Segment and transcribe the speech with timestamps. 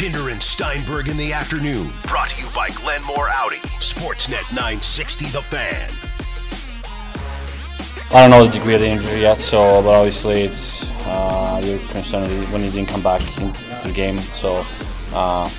[0.00, 1.86] Pinder and Steinberg in the afternoon.
[2.06, 3.58] Brought to you by Glenmore Audi.
[3.80, 5.90] Sportsnet 960 The Fan.
[8.10, 11.78] I don't know the degree of the injury yet, so but obviously it's uh, you're
[11.90, 14.16] concerned when he didn't come back into the game.
[14.16, 14.64] So,
[15.12, 15.50] uh,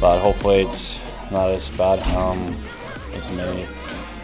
[0.00, 0.98] but hopefully it's
[1.30, 2.56] not as bad um,
[3.12, 3.68] as, may,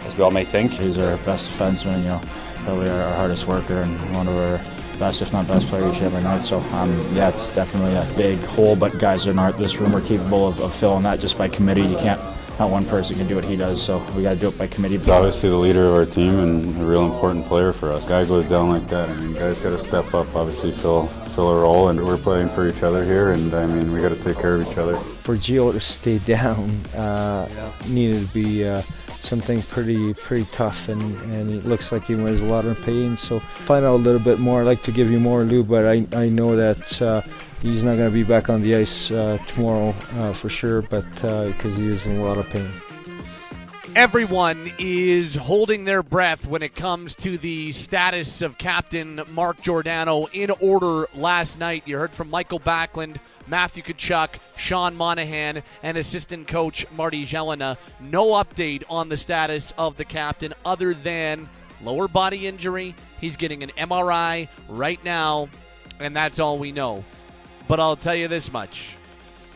[0.06, 0.72] as we all may think.
[0.72, 2.22] He's our best defenseman, you know,
[2.64, 4.58] probably our, our hardest worker and one of our
[4.98, 6.42] best, if not best player each every night.
[6.42, 8.76] So um, yeah, it's definitely a big hole.
[8.76, 11.82] But guys in our, this room are capable of, of filling that just by committee.
[11.82, 12.21] You can't.
[12.58, 14.66] Not one person can do what he does, so we got to do it by
[14.66, 14.96] committee.
[14.96, 18.02] He's obviously the leader of our team and a real important player for us.
[18.08, 19.11] Guy goes down like that.
[19.11, 20.35] I mean, guys got to step up.
[20.35, 23.32] Obviously, fill fill a role, and we're playing for each other here.
[23.32, 24.96] And I mean, we got to take care of each other.
[24.96, 27.72] For Gio to stay down, uh, yeah.
[27.88, 28.66] needed to be.
[28.66, 28.80] Uh,
[29.26, 33.16] something pretty pretty tough and, and it looks like he was a lot of pain.
[33.16, 34.61] So find out a little bit more.
[34.61, 37.22] I'd like to give you more Lou but I, I know that uh,
[37.61, 41.04] he's not going to be back on the ice uh, tomorrow uh, for sure but
[41.12, 42.70] because uh, he is in a lot of pain.
[43.97, 50.27] Everyone is holding their breath when it comes to the status of Captain Mark Giordano
[50.34, 51.84] in order last night.
[51.86, 53.16] You heard from Mikael Backlund
[53.47, 57.77] Matthew Tkachuk, Sean Monahan, and assistant coach Marty Gelinas.
[58.00, 61.48] No update on the status of the captain other than
[61.83, 62.94] lower body injury.
[63.20, 65.48] He's getting an MRI right now,
[66.00, 67.05] and that's all we know.
[67.69, 68.97] But I'll tell you this much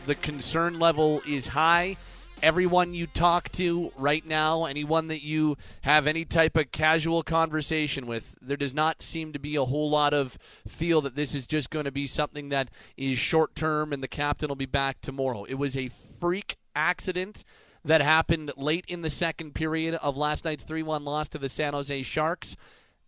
[0.05, 1.95] the concern level is high
[2.41, 8.07] everyone you talk to right now, anyone that you have any type of casual conversation
[8.07, 11.47] with, there does not seem to be a whole lot of feel that this is
[11.47, 15.01] just going to be something that is short term and the captain will be back
[15.01, 15.43] tomorrow.
[15.43, 15.89] It was a
[16.19, 17.43] freak accident
[17.83, 21.49] that happened late in the second period of last night's 3 1 loss to the
[21.49, 22.55] San Jose Sharks.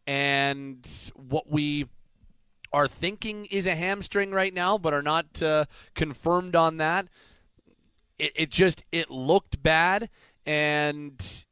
[0.06, 1.88] And what we
[2.72, 7.08] are thinking is a hamstring right now, but are not uh, confirmed on that
[8.24, 10.10] it, it just it looked bad
[10.46, 11.46] and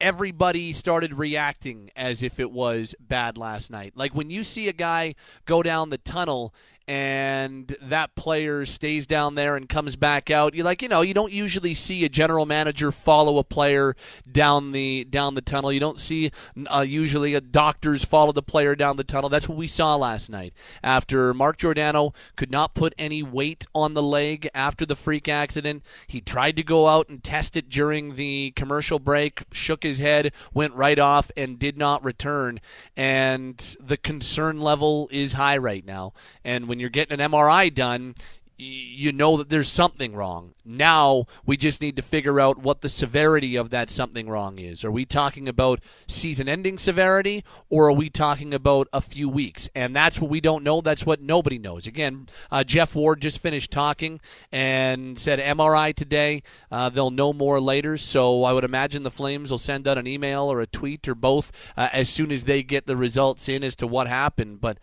[0.00, 3.92] everybody started reacting as if it was bad last night.
[3.94, 5.14] Like when you see a guy
[5.44, 6.54] go down the tunnel
[6.88, 10.54] and that player stays down there and comes back out.
[10.54, 13.94] You like, you know, you don't usually see a general manager follow a player
[14.30, 15.72] down the down the tunnel.
[15.72, 16.30] You don't see
[16.66, 19.30] uh, usually a doctors follow the player down the tunnel.
[19.30, 23.94] That's what we saw last night after Mark Giordano could not put any weight on
[23.94, 25.82] the leg after the freak accident.
[26.06, 30.32] He tried to go out and test it during the commercial break, shook his head,
[30.52, 32.60] went right off and did not return.
[32.96, 36.12] And the concern level is high right now.
[36.44, 38.14] And when you're getting an MRI done,
[38.56, 40.54] you know that there's something wrong.
[40.64, 44.82] Now we just need to figure out what the severity of that something wrong is.
[44.82, 49.68] Are we talking about season ending severity or are we talking about a few weeks?
[49.74, 50.80] And that's what we don't know.
[50.80, 51.86] That's what nobody knows.
[51.86, 54.18] Again, uh, Geoff Ward just finished talking
[54.50, 56.42] and said MRI today.
[56.70, 57.98] Uh, they'll know more later.
[57.98, 61.14] So I would imagine the Flames will send out an email or a tweet or
[61.14, 64.62] both uh, as soon as they get the results in as to what happened.
[64.62, 64.78] But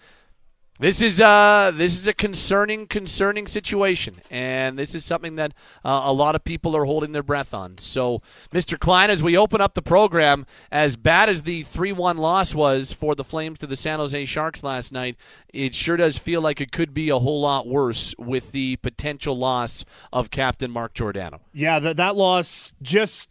[0.80, 5.54] this is uh this is a concerning concerning situation, and this is something that
[5.84, 7.78] uh, a lot of people are holding their breath on.
[7.78, 8.22] So,
[8.54, 8.80] Mr.
[8.80, 13.14] Klein, as we open up the program, as bad as the three-one loss was for
[13.14, 15.18] the Flames to the San Jose Sharks last night,
[15.54, 19.38] it sure does feel like it could be a whole lot worse with the potential
[19.38, 21.42] loss of Captain Mark Giordano.
[21.54, 23.30] Yeah, that that loss just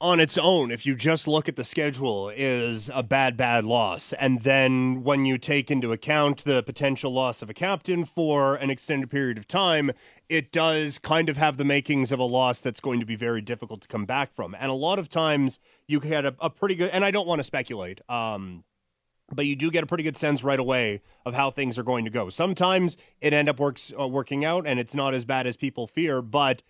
[0.00, 4.14] on its own, if you just look at the schedule, is a bad, bad loss.
[4.14, 8.70] And then when you take into account the potential loss of a captain for an
[8.70, 9.92] extended period of time,
[10.30, 13.42] it does kind of have the makings of a loss that's going to be very
[13.42, 14.56] difficult to come back from.
[14.58, 17.40] And a lot of times you get a, a pretty good, and I don't want
[17.40, 18.64] to speculate, um,
[19.32, 22.06] but you do get a pretty good sense right away of how things are going
[22.06, 22.30] to go.
[22.30, 25.86] Sometimes it end up works uh, working out, and it's not as bad as people
[25.86, 26.62] fear, but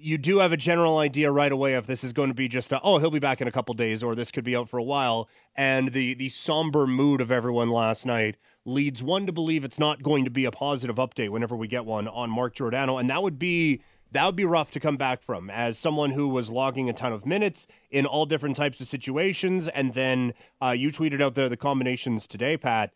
[0.00, 2.72] you do have a general idea right away if this is going to be just
[2.72, 4.78] a, oh he'll be back in a couple days or this could be out for
[4.78, 5.28] a while.
[5.54, 10.02] And the the somber mood of everyone last night leads one to believe it's not
[10.02, 12.98] going to be a positive update whenever we get one on Mark Giordano.
[12.98, 13.82] And that would be
[14.12, 17.12] that would be rough to come back from as someone who was logging a ton
[17.12, 19.68] of minutes in all different types of situations.
[19.68, 20.32] And then
[20.62, 22.92] uh, you tweeted out the the combinations today Pat.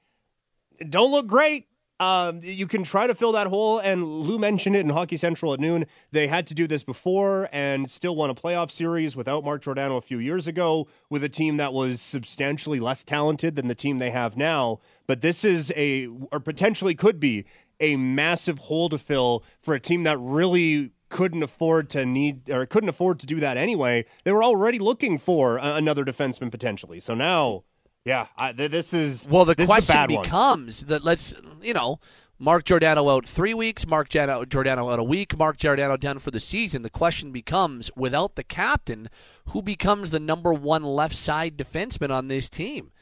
[0.89, 1.69] Don't look great
[2.01, 5.53] um, you can try to fill that hole, and Lou mentioned it in Hockey Central
[5.53, 5.87] at noon.
[6.11, 9.97] They had to do this before and still won a playoff series without Mark Giordano
[9.97, 13.99] a few years ago with a team that was substantially less talented than the team
[13.99, 14.81] they have now.
[15.07, 17.45] But this is a, or potentially could be,
[17.81, 22.67] a massive hole to fill for a team that really couldn't afford to need or
[22.67, 24.05] couldn't afford to do that anyway.
[24.25, 26.99] They were already looking for another defenseman potentially.
[26.99, 27.65] So now
[28.05, 29.47] Yeah, I, th- this is well.
[29.47, 30.89] The question becomes one.
[30.89, 32.01] that let's you know
[32.39, 36.41] Mark Giordano out three weeks, Mark Giordano out a week, Mark Giordano down for the
[36.41, 36.83] season.
[36.83, 39.09] The question becomes, without the captain,
[39.47, 42.93] who becomes the number one left side defenseman on this team?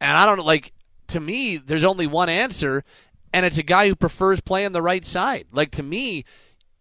[0.00, 0.72] And I don't like.
[1.08, 2.84] To me, there's only one answer,
[3.34, 5.46] and it's a guy who prefers playing the right side.
[5.52, 6.24] Like to me,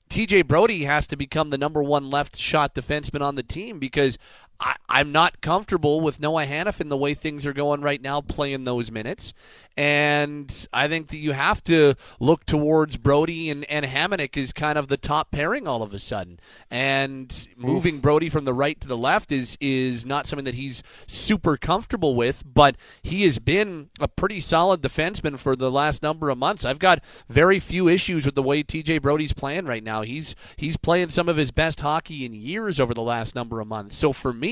[0.09, 4.17] TJ Brodie has to become the number one left shot defenseman on the team because
[4.61, 8.63] I, am not comfortable with Noah Hanifin the way things are going right now, playing
[8.63, 9.33] those minutes.
[9.77, 14.77] And I think that you have to look towards Brodie and, and Hamonic is kind
[14.77, 16.39] of the top pairing all of a sudden.
[16.69, 18.01] And moving Oof.
[18.01, 22.15] Brodie from the right to the left is is not something that he's super comfortable
[22.15, 26.65] with, but he has been a pretty solid defenseman for the last number of months.
[26.65, 30.01] I've got very few issues with the way TJ Brodie's playing right now.
[30.01, 33.67] He's he's playing some of his best hockey in years over the last number of
[33.67, 33.95] months.
[33.95, 34.50] So for me,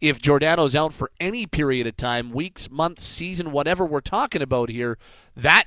[0.00, 4.68] if Giordano's out for any period of time, weeks, months, season, whatever we're talking about,
[4.68, 4.98] here,
[5.36, 5.66] that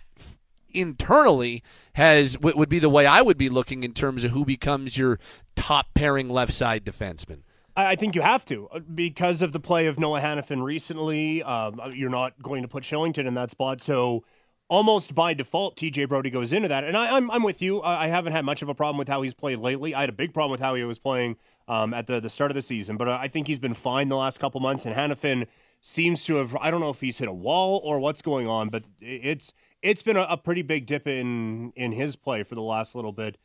[0.74, 4.98] internally has would be the way I would be looking in terms of who becomes
[4.98, 5.20] your
[5.56, 7.42] top pairing left side defenseman.
[7.76, 11.42] I think you have to uh, because of the play of Noah Hanifin recently.
[11.44, 14.24] Um, you're not going to put Kylington in that spot, so
[14.70, 16.84] almost by default, TJ Brodie goes into that.
[16.84, 17.82] And I, I'm, I'm with you.
[17.82, 19.94] I haven't had much of a problem with how he's played lately.
[19.94, 21.38] I had a big problem with how he was playing
[21.68, 24.18] um, at the the start of the season, but I think he's been fine the
[24.18, 24.86] last couple months.
[24.86, 25.48] And Hanifin
[25.82, 28.70] seems to have I don't know if he's hit a wall or what's going on,
[28.70, 32.62] but it's it's been a, a pretty big dip in in his play for the
[32.62, 33.38] last little bit.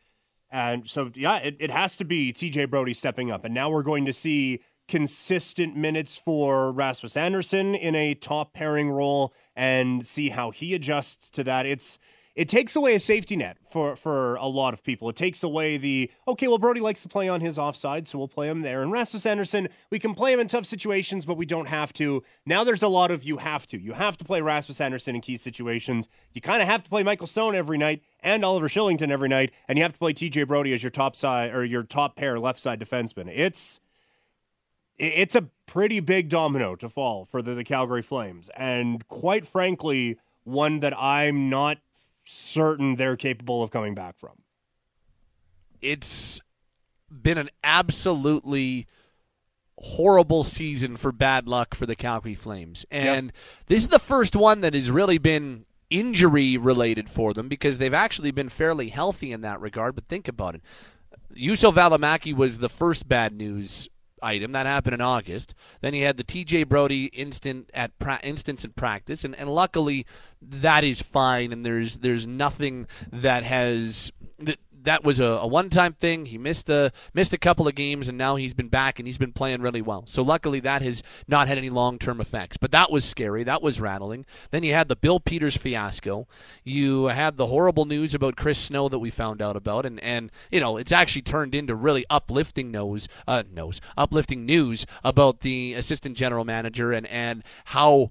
[0.50, 3.44] And so yeah, it, it has to be TJ Brodie stepping up.
[3.44, 8.90] And now we're going to see consistent minutes for Rasmus Andersson in a top pairing
[8.90, 11.66] role and see how he adjusts to that.
[11.66, 11.98] It's
[12.38, 15.08] it takes away a safety net for for a lot of people.
[15.08, 18.28] It takes away the okay, well Brodie likes to play on his offside, so we'll
[18.28, 18.80] play him there.
[18.80, 22.22] And Rasmus Andersson, we can play him in tough situations, but we don't have to.
[22.46, 23.78] Now there's a lot of you have to.
[23.78, 26.08] You have to play Rasmus Andersson in key situations.
[26.32, 29.50] You kind of have to play Michael Stone every night and Oliver Kylington every night,
[29.66, 32.38] and you have to play TJ Brodie as your top side or your top pair
[32.38, 33.28] left side defenseman.
[33.34, 33.80] It's
[34.96, 40.18] it's a pretty big domino to fall for the, the Calgary Flames, and quite frankly,
[40.44, 41.78] one that I'm not
[42.28, 44.42] certain they're capable of coming back from.
[45.80, 46.40] It's
[47.10, 48.86] been an absolutely
[49.78, 52.84] horrible season for bad luck for the Calgary Flames.
[52.90, 53.34] And yep.
[53.66, 57.94] this is the first one that has really been injury related for them because they've
[57.94, 59.94] actually been fairly healthy in that regard.
[59.94, 60.62] But think about it.
[61.34, 63.88] Juuso Valimaki was the first bad news
[64.22, 65.54] item that happened in August.
[65.80, 66.64] Then he had the T.J.
[66.64, 70.06] Brodie instant at pra- instance in practice, and, and luckily
[70.40, 71.52] that is fine.
[71.52, 76.26] And there's there's nothing that has that that was a, a one-time thing.
[76.26, 79.18] He missed the missed a couple of games, and now he's been back and he's
[79.18, 80.04] been playing really well.
[80.06, 82.56] So luckily, that has not had any long-term effects.
[82.56, 83.44] But that was scary.
[83.44, 84.26] That was rattling.
[84.50, 86.26] Then you had the Bill Peters fiasco.
[86.64, 90.30] You had the horrible news about Chris Snow that we found out about, and and
[90.50, 95.74] you know it's actually turned into really uplifting news, uh, news, uplifting news about the
[95.74, 98.10] assistant general manager and and how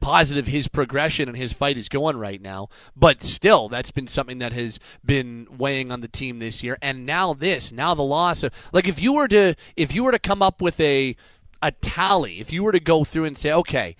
[0.00, 2.68] positive his progression and his fight is going right now.
[2.96, 6.78] But still, that's been something that has been weighing on the team this year.
[6.82, 10.12] And now this, now the loss of like if you were to if you were
[10.12, 11.16] to come up with a
[11.62, 13.96] a tally, if you were to go through and say, okay,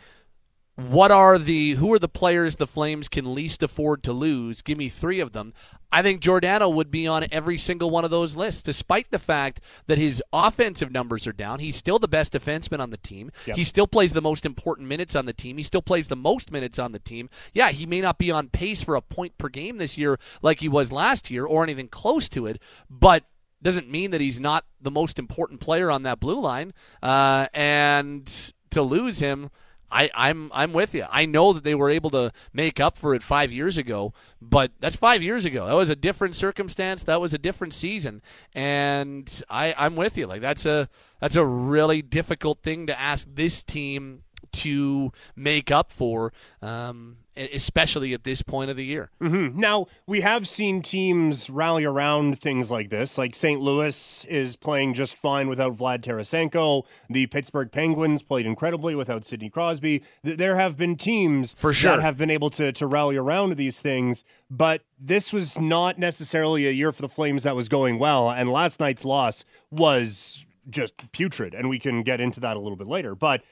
[0.78, 4.62] what are the who are the players the Flames can least afford to lose?
[4.62, 5.52] Give me three of them.
[5.90, 9.60] I think Giordano would be on every single one of those lists, despite the fact
[9.86, 11.58] that his offensive numbers are down.
[11.58, 13.32] He's still the best defenseman on the team.
[13.46, 13.56] Yep.
[13.56, 15.56] He still plays the most important minutes on the team.
[15.56, 17.28] He still plays the most minutes on the team.
[17.52, 20.60] Yeah, he may not be on pace for a point per game this year like
[20.60, 23.24] he was last year or anything close to it, but
[23.60, 26.72] doesn't mean that he's not the most important player on that blue line.
[27.02, 29.50] Uh, and to lose him
[29.90, 31.06] I, I'm I'm with you.
[31.10, 34.72] I know that they were able to make up for it five years ago, but
[34.80, 35.66] that's five years ago.
[35.66, 37.02] That was a different circumstance.
[37.04, 38.22] That was a different season,
[38.54, 40.26] and I I'm with you.
[40.26, 40.88] Like that's a
[41.20, 46.32] that's a really difficult thing to ask this team to make up for.
[46.62, 49.10] Um, especially at this point of the year.
[49.22, 49.58] Mm-hmm.
[49.58, 53.16] Now, we have seen teams rally around things like this.
[53.16, 53.60] Like St.
[53.60, 56.82] Louis is playing just fine without Vlad Tarasenko.
[57.08, 60.02] The Pittsburgh Penguins played incredibly without Sidney Crosby.
[60.22, 61.96] There have been teams For sure.
[61.96, 66.66] that have been able to, to rally around these things, but this was not necessarily
[66.66, 68.30] a year for the Flames that was going well.
[68.30, 72.76] And last night's loss was just putrid, and we can get into that a little
[72.76, 73.14] bit later.
[73.14, 73.42] But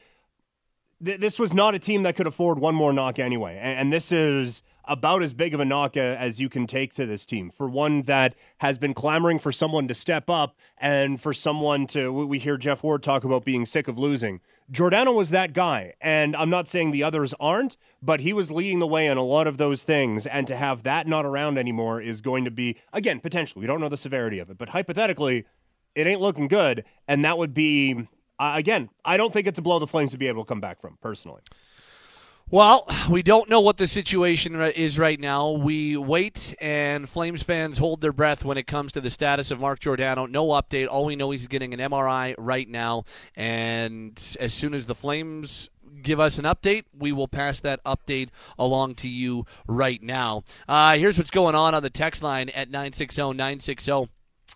[1.04, 3.58] th- this was not a team that could afford one more knock anyway.
[3.60, 6.94] And, and this is about as big of a knock uh, as you can take
[6.94, 11.20] to this team for one that has been clamoring for someone to step up and
[11.20, 15.30] for someone to we hear Geoff Ward talk about being sick of losing Giordano was
[15.30, 19.06] that guy, and I'm not saying the others aren't, but he was leading the way
[19.06, 20.26] in a lot of those things.
[20.26, 23.80] And to have that not around anymore is going to be, again, potentially, we don't
[23.80, 25.46] know the severity of it, but hypothetically,
[25.94, 26.84] it ain't looking good.
[27.06, 28.08] And that would be,
[28.38, 30.60] uh, again, I don't think it's a blow the Flames to be able to come
[30.60, 31.42] back from, personally.
[32.48, 35.50] Well, we don't know what the situation is right now.
[35.50, 39.58] We wait, and Flames fans hold their breath when it comes to the status of
[39.58, 40.26] Mark Giordano.
[40.26, 40.86] No update.
[40.88, 43.02] All we know is he's getting an MRI right now,
[43.34, 45.70] and as soon as the Flames
[46.02, 50.44] give us an update, we will pass that update along to you right now.
[50.68, 54.08] Uh, here's what's going on on the text line at 960 960.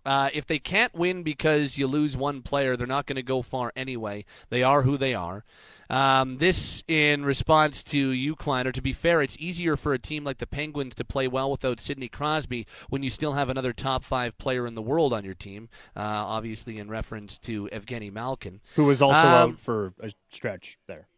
[0.04, 3.42] Uh, if they can't win because you lose one player, they're not going to go
[3.42, 4.25] far anyway.
[4.49, 5.45] They are who they are.
[5.90, 8.71] Um, this in response to you, Kleiner.
[8.73, 11.80] To be fair, it's easier for a team like the Penguins to play well without
[11.80, 15.35] Sidney Crosby when you still have another top five player in the world on your
[15.35, 15.69] team.
[15.97, 20.78] Uh, obviously, in reference to Evgeny Malkin, who was also um, out for a stretch
[20.87, 21.09] there.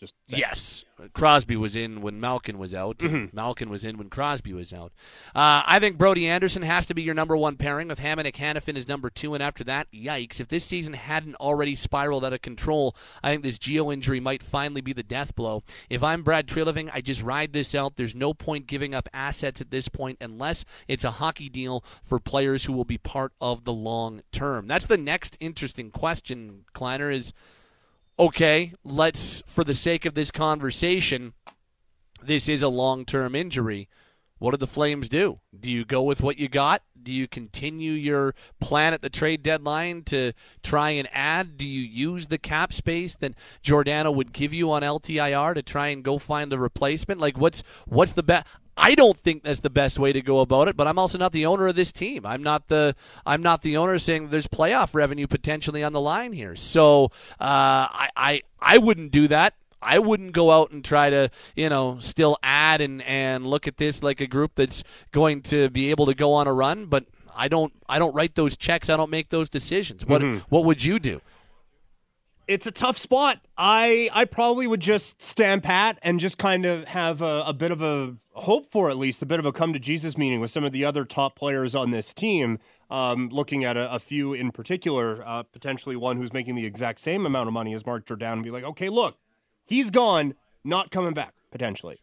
[0.00, 2.96] Just yes, Crosby was in when Malkin was out.
[3.00, 3.36] Mm-hmm.
[3.36, 4.92] Malkin was in when Crosby was out.
[5.34, 8.78] Uh, I think Brodie Andersson has to be your number one pairing with Hamonic Hanifin
[8.78, 10.40] is number two, and after that, yikes!
[10.40, 14.42] If this season hadn't already spiraled out of control, I think this Gio injury might
[14.42, 15.64] finally be the death blow.
[15.90, 17.96] If I'm Brad Treliving, I just ride this out.
[17.96, 22.18] There's no point giving up assets at this point unless it's a hockey deal for
[22.18, 24.66] players who will be part of the long term.
[24.66, 27.34] That's the next interesting question, Kleiner is
[28.20, 31.32] okay, let's, for the sake of this conversation,
[32.22, 33.88] this is a long term injury.
[34.38, 35.40] What do the Flames do?
[35.58, 36.82] Do you go with what you got?
[37.02, 41.56] Do you continue your plan at the trade deadline to try and add?
[41.56, 45.88] Do you use the cap space that Giordano would give you on LTIR to try
[45.88, 47.20] and go find a replacement?
[47.20, 48.46] Like what's what's the best?
[48.80, 51.32] I don't think that's the best way to go about it, but I'm also not
[51.32, 52.24] the owner of this team.
[52.24, 52.96] I'm not the
[53.26, 56.56] I'm not the owner saying there's playoff revenue potentially on the line here.
[56.56, 57.06] So
[57.38, 59.54] uh, I, I I wouldn't do that.
[59.82, 63.78] I wouldn't go out and try to, you know, still add and, and look at
[63.78, 67.04] this like a group that's going to be able to go on a run, but
[67.34, 70.06] I don't I don't write those checks, I don't make those decisions.
[70.06, 70.38] What mm-hmm.
[70.48, 71.20] what would you do?
[72.50, 73.38] It's a tough spot.
[73.56, 77.70] I I probably would just stand pat and just kind of have a, a, bit
[77.70, 80.50] of a hope for at least a bit of a come to Jesus meeting with
[80.50, 82.58] some of the other top players on this team.
[82.90, 86.98] Um, looking at a, a, few in particular, uh, potentially one who's making the exact
[86.98, 89.16] same amount of money as Mark Giordano, and be like, okay, look,
[89.64, 92.00] he's gone, not coming back potentially.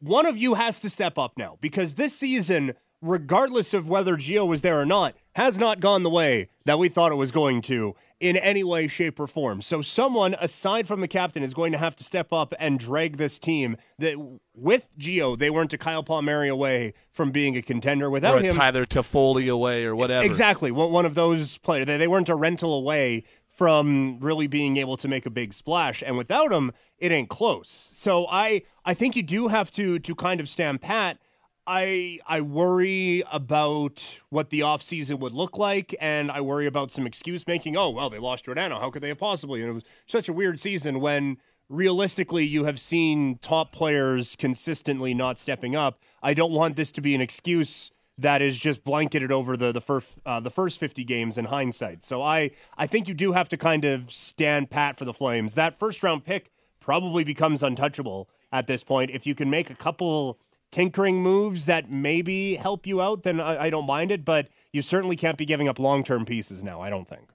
[0.00, 2.72] One of you has to step up now because this season,
[3.02, 6.88] regardless of whether Gio was there or not, has not gone the way that we
[6.88, 9.60] thought it was going to in any way, shape, or form.
[9.60, 13.16] So someone aside from the captain is going to have to step up and drag
[13.16, 13.76] this team.
[13.98, 14.16] That
[14.54, 18.08] with Gio, they weren't a Kyle Palmieri away from being a contender.
[18.08, 18.44] Without him.
[18.44, 20.24] or him, Tyler Toffoli away or whatever.
[20.24, 21.86] Exactly, one of those players.
[21.86, 26.02] They weren't a rental away from really being able to make a big splash.
[26.04, 27.90] And without him, it ain't close.
[27.92, 31.18] So I I think you do have to to kind of stand pat
[31.66, 37.06] I I worry about what the offseason would look like, and I worry about some
[37.06, 37.76] excuse making.
[37.76, 38.78] Oh well, they lost Giordano.
[38.78, 39.60] How could they have possibly?
[39.60, 45.14] And it was such a weird season when realistically you have seen top players consistently
[45.14, 45.98] not stepping up.
[46.22, 49.80] I don't want this to be an excuse that is just blanketed over the the
[49.80, 52.04] first uh, the first 50 games in hindsight.
[52.04, 55.54] So I I think you do have to kind of stand pat for the Flames.
[55.54, 59.74] That first round pick probably becomes untouchable at this point if you can make a
[59.74, 60.38] couple
[60.74, 64.24] tinkering moves that maybe help you out, then I, I don't mind it.
[64.24, 66.80] But you certainly can't be giving up long term pieces now.
[66.80, 67.28] I don't think.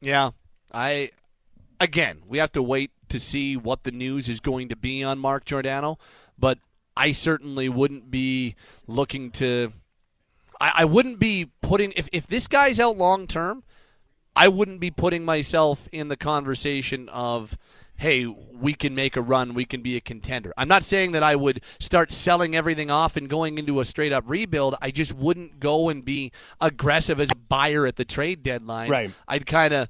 [0.00, 0.30] Yeah,
[0.72, 1.10] I
[1.80, 5.18] again we have to wait to see what the news is going to be on
[5.18, 5.98] Mark Giordano,
[6.38, 6.58] but
[6.96, 9.72] I certainly wouldn't be looking to.
[10.60, 13.64] I, I wouldn't be putting if if this guy's out long term.
[14.36, 17.56] I wouldn't be putting myself in the conversation of
[17.96, 20.52] hey, we can make a run, we can be a contender.
[20.56, 24.12] I'm not saying that I would start selling everything off and going into a straight
[24.12, 24.76] up rebuild.
[24.80, 28.90] I just wouldn't go and be aggressive as a buyer at the trade deadline.
[28.90, 29.10] Right.
[29.28, 29.88] I'd kind of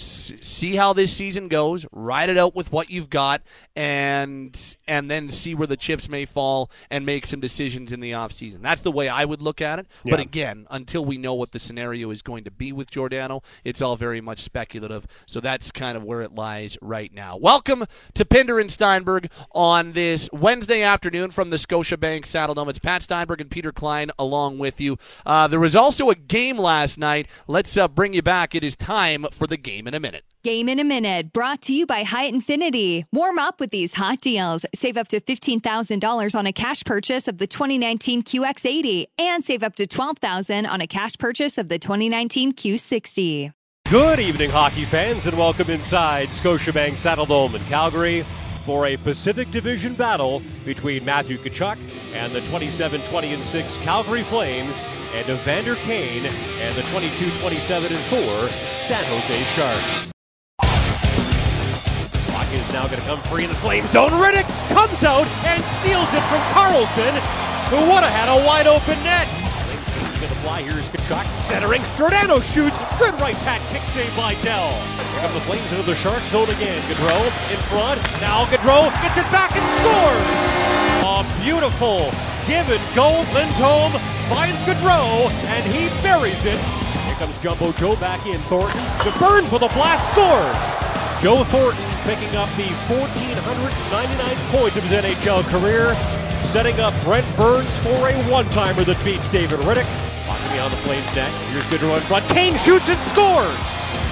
[0.00, 3.42] see how this season goes, ride it out with what you've got,
[3.76, 8.12] and and then see where the chips may fall and make some decisions in the
[8.12, 8.62] offseason.
[8.62, 9.86] That's the way I would look at it.
[10.04, 10.12] Yeah.
[10.12, 13.82] But again, until we know what the scenario is going to be with Giordano, it's
[13.82, 15.06] all very much speculative.
[15.26, 17.36] So that's kind of where it lies right now.
[17.36, 22.68] Welcome to Pinder and Steinberg on this Wednesday afternoon from the Scotiabank Saddledome.
[22.68, 24.98] It's Pat Steinberg and Peter Klein along with you.
[25.26, 27.26] Uh, there was also a game last night.
[27.46, 28.54] Let's uh, bring you back.
[28.54, 30.24] It is time for the game in a minute.
[30.44, 33.04] Game in a minute, brought to you by Hyatt Infiniti.
[33.12, 34.64] Warm up with these hot deals.
[34.72, 39.74] Save up to $15,000 on a cash purchase of the 2019 QX80 and save up
[39.74, 43.52] to $12,000 on a cash purchase of the 2019 Q60.
[43.90, 48.24] Good evening, hockey fans, and welcome inside Scotiabank Saddledome in Calgary
[48.64, 51.78] for a Pacific Division battle between Matthew Tkachuk
[52.14, 57.92] and the 27 20 and 6 Calgary Flames and Evander Kane and the 22 27
[57.92, 58.18] and 4
[58.78, 60.12] San Jose Sharks.
[62.32, 64.10] Puck is now going to come free in the flame zone.
[64.12, 67.14] Rittich comes out and steals it from Karlsson,
[67.70, 69.26] who would have had a wide open net.
[69.92, 70.62] Flames to fly.
[70.62, 71.82] Here's Tkachuk centering.
[71.96, 72.76] Giordano shoots.
[73.00, 74.76] Good right pat kick save by Dell.
[74.76, 76.82] Here come the Flames into the Shark zone again.
[76.84, 77.96] Gaudreau in front.
[78.20, 80.28] Now Gaudreau gets it back and scores.
[81.08, 82.12] A beautiful
[82.44, 83.24] give and go.
[83.32, 83.96] Lindholm
[84.28, 86.60] finds Gaudreau and he buries it.
[87.08, 88.38] Here comes Jumbo Joe back in.
[88.52, 91.24] Thornton to Burns with a blast scores.
[91.24, 95.94] Joe Thornton picking up the 1,499 points of his NHL career,
[96.44, 100.09] setting up Brent Burns for a one-timer that beats David Rittich.
[100.60, 101.32] Beyond the Flames net.
[101.48, 102.28] Here's Gaudreau in front.
[102.28, 103.48] Kane shoots and scores.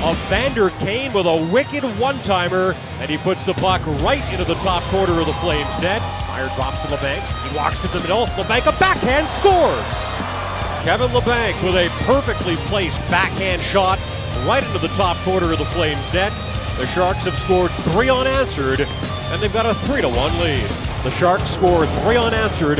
[0.00, 4.82] Evander Kane with a wicked one-timer, and he puts the puck right into the top
[4.84, 6.00] quarter of the Flames net.
[6.26, 7.20] Meier drops to Labanc.
[7.46, 8.24] He walks to the middle.
[8.28, 9.84] Labanc a backhand scores.
[10.84, 13.98] Kevin Labanc with a perfectly placed backhand shot
[14.46, 16.32] right into the top quarter of the Flames net.
[16.78, 20.66] The Sharks have scored three unanswered, and they've got a three to one lead.
[21.04, 22.78] The Sharks score three unanswered.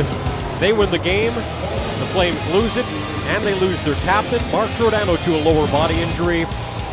[0.59, 1.35] They win the game.
[1.35, 2.85] The Flames lose it,
[3.29, 6.45] and they lose their captain, Mark Giordano, to a lower body injury.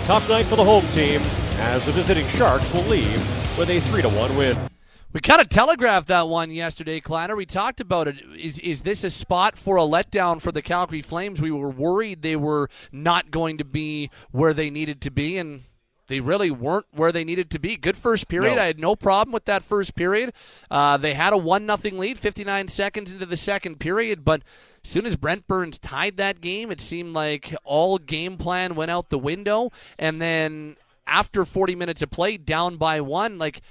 [0.04, 1.22] Tough night for the home team,
[1.58, 3.18] as the visiting Sharks will leave
[3.58, 4.68] with a three to one win.
[5.14, 7.34] We kind of telegraphed that one yesterday, Kleiner.
[7.36, 8.16] We talked about it.
[8.38, 11.40] Is is this a spot for a letdown for the Calgary Flames?
[11.40, 15.62] We were worried they were not going to be where they needed to be, and
[16.08, 17.76] they really weren't where they needed to be.
[17.76, 18.56] Good first period.
[18.56, 18.62] No.
[18.62, 20.32] I had no problem with that first period.
[20.70, 24.42] Uh, they had a one nothing lead, 59 seconds into the second period, but
[24.84, 28.90] as soon as Brent Burns tied that game, it seemed like all game plan went
[28.90, 33.62] out the window, and then after 40 minutes of play, down by one, like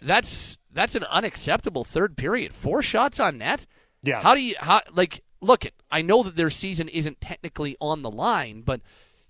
[0.00, 2.52] that's that's an unacceptable third period.
[2.52, 3.66] Four shots on net.
[4.02, 4.20] Yeah.
[4.20, 5.74] How do you how like look it?
[5.90, 8.80] I know that their season isn't technically on the line, but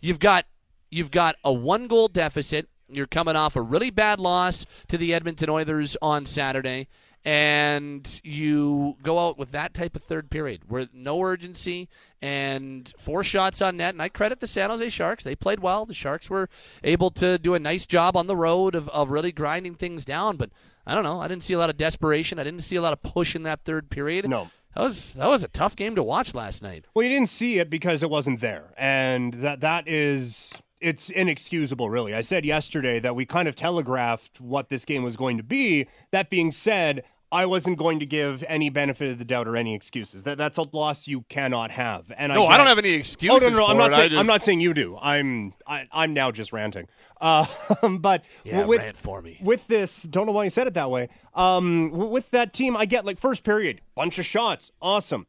[0.01, 0.47] you've got
[0.91, 2.69] you've got a one goal deficit.
[2.89, 6.87] You're coming off a really bad loss to the Edmonton Oilers on Saturday,
[7.25, 11.89] and you go out with that type of third period where no urgency
[12.23, 13.95] and four shots on net.
[13.95, 15.85] And I credit the San Jose Sharks; they played well.
[15.85, 16.49] The Sharks were
[16.85, 20.37] able to do a nice job on the road of, of really grinding things down.
[20.37, 20.51] But
[20.87, 21.21] I don't know.
[21.21, 22.39] I didn't see a lot of desperation.
[22.39, 24.29] I didn't see a lot of push in that third period.
[24.29, 24.51] No.
[24.77, 26.85] That was that was a tough game to watch last night.
[26.95, 31.89] Well, you didn't see it because it wasn't there, and that that is it's inexcusable,
[31.91, 32.15] really.
[32.15, 35.87] I said yesterday that we kind of telegraphed what this game was going to be.
[36.11, 39.75] That being said, I wasn't going to give any benefit of the doubt or any
[39.75, 40.23] excuses.
[40.23, 42.13] That that's a loss you cannot have.
[42.17, 43.95] And No, I, I don't have any excuses Oh no, no, no I'm not it.
[43.95, 44.97] Saying just- I'm not saying you do.
[45.01, 46.87] I'm I, I'm now just ranting.
[47.21, 47.47] Uh,
[47.99, 49.39] but Yeah, with, rant for me.
[49.43, 51.09] with this, don't know why you said it that way.
[51.35, 55.27] Um, with that team, I get like first period, bunch of shots, awesome.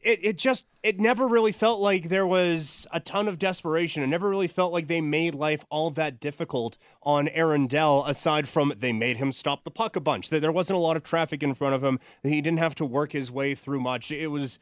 [0.00, 4.02] It it just it never really felt like there was a ton of desperation.
[4.02, 8.04] It never really felt like they made life all that difficult on Aaron Dell.
[8.06, 10.30] Aside from they made him stop the puck a bunch.
[10.30, 11.98] There there wasn't a lot of traffic in front of him.
[12.22, 14.10] He didn't have to work his way through much.
[14.10, 14.58] It was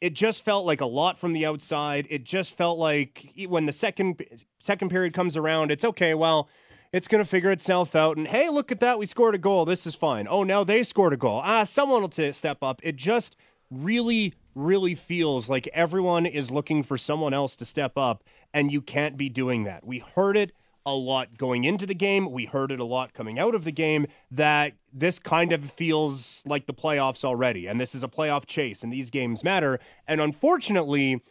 [0.00, 2.06] it just felt like a lot from the outside.
[2.10, 4.22] It just felt like when the second
[4.58, 6.14] second period comes around, it's okay.
[6.14, 6.48] Well,
[6.92, 8.16] it's going to figure itself out.
[8.16, 9.64] And hey, look at that, we scored a goal.
[9.64, 10.28] This is fine.
[10.28, 11.40] Oh, now they scored a goal.
[11.42, 12.80] Ah, someone will t- step up.
[12.84, 13.34] It just
[13.70, 18.80] really, really feels like everyone is looking for someone else to step up, and you
[18.80, 19.84] can't be doing that.
[19.84, 20.52] We heard it
[20.86, 22.30] a lot going into the game.
[22.30, 26.42] We heard it a lot coming out of the game that this kind of feels
[26.44, 27.66] like the playoffs already.
[27.66, 29.80] And this is a playoff chase, and these games matter.
[30.06, 31.22] And unfortunately,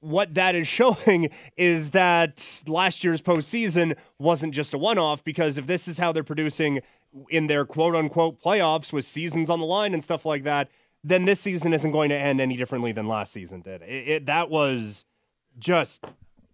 [0.00, 5.58] what that is showing is that last year's postseason wasn't just a one off because
[5.58, 6.80] if this is how they're producing
[7.28, 10.70] in their quote unquote playoffs with seasons on the line and stuff like that,
[11.02, 13.82] then this season isn't going to end any differently than last season did.
[13.82, 15.04] It, it, that was
[15.58, 16.04] just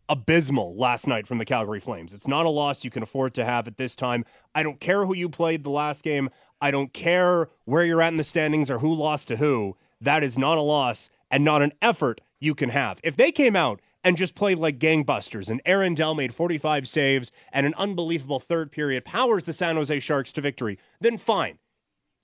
[0.09, 2.15] abysmal last night from the Calgary Flames.
[2.15, 4.25] It's not a loss you can afford to have at this time.
[4.55, 6.31] I don't care who you played the last game.
[6.61, 9.77] I don't care where you're at in the standings or who lost to who.
[10.01, 13.01] That is not a loss and not an effort you can have.
[13.03, 17.33] If they came out and just played like gangbusters and Aaron Dell made 45 saves
[17.53, 21.59] and an unbelievable third period powers the San Jose Sharks to victory, then fine.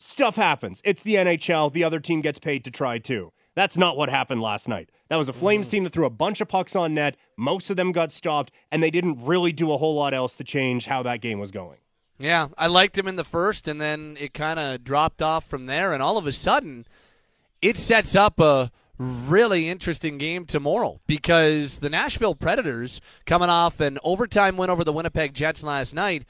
[0.04, 0.82] Stuff happens.
[0.84, 1.72] It's the NHL.
[1.72, 3.32] The other team gets paid to try too.
[3.54, 4.90] That's not what happened last night.
[5.08, 5.70] That was a Flames mm.
[5.70, 7.16] team that threw a bunch of pucks on net.
[7.36, 10.44] Most of them got stopped, and they didn't really do a whole lot else to
[10.44, 11.78] change how that game was going.
[12.18, 15.66] Yeah, I liked him in the first, and then it kind of dropped off from
[15.66, 16.84] there, and all of a sudden,
[17.60, 24.00] it sets up a really interesting game tomorrow because the Nashville Predators, coming off an
[24.02, 26.24] overtime win over the Winnipeg Jets last night,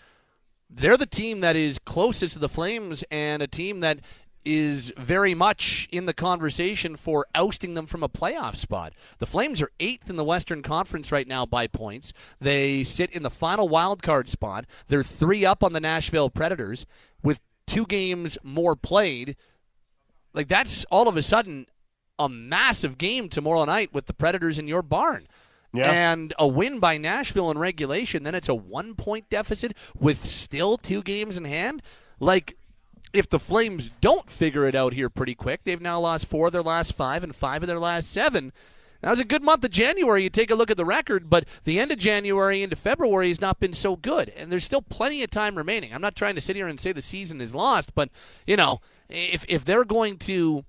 [0.74, 4.00] they're the team that is closest to the Flames and a team that
[4.44, 8.92] is very much in the conversation for ousting them from a playoff spot.
[9.18, 12.12] The Flames are eighth in the Western Conference right now by points.
[12.40, 14.64] They sit in the final wild card spot.
[14.88, 16.86] They're three up on the Nashville Predators
[17.22, 19.36] with two games more played.
[20.34, 21.66] Like that's all of a sudden
[22.18, 25.28] a massive game tomorrow night with the Predators in your barn.
[25.72, 25.90] Yeah.
[25.90, 30.76] And a win by Nashville in regulation, then it's a one point deficit with still
[30.76, 31.82] two games in hand.
[32.20, 32.56] Like,
[33.12, 36.52] if the Flames don't figure it out here pretty quick, they've now lost four of
[36.52, 38.52] their last five and five of their last seven.
[39.02, 40.22] That was a good month of January.
[40.22, 43.40] You take a look at the record, but the end of January into February has
[43.40, 45.92] not been so good, and there's still plenty of time remaining.
[45.92, 48.10] I'm not trying to sit here and say the season is lost, but
[48.46, 50.64] you know, if if they're going to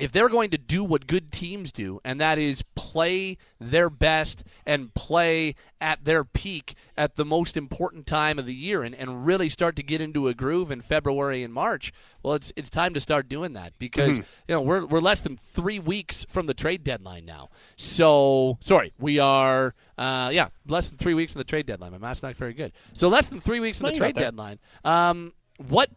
[0.00, 4.42] if they're going to do what good teams do, and that is play their best
[4.64, 9.26] and play at their peak at the most important time of the year and, and
[9.26, 12.94] really start to get into a groove in February and March, well, it's it's time
[12.94, 14.22] to start doing that because Mm-hmm.
[14.48, 17.48] you know we're we're less than three weeks from the trade deadline now.
[17.76, 21.92] So sorry, we are uh, yeah less than three weeks from the trade deadline.
[21.92, 22.72] My math's not very good.
[22.94, 24.58] So less than three weeks from No, the trade deadline.
[24.84, 25.34] Um,
[25.68, 25.90] what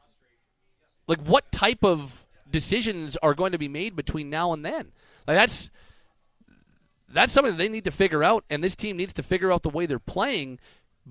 [1.07, 4.93] like what type of decisions are going to be made between now and then?
[5.27, 5.69] Like that's
[7.09, 9.63] that's something that they need to figure out, and this team needs to figure out
[9.63, 10.59] the way they're playing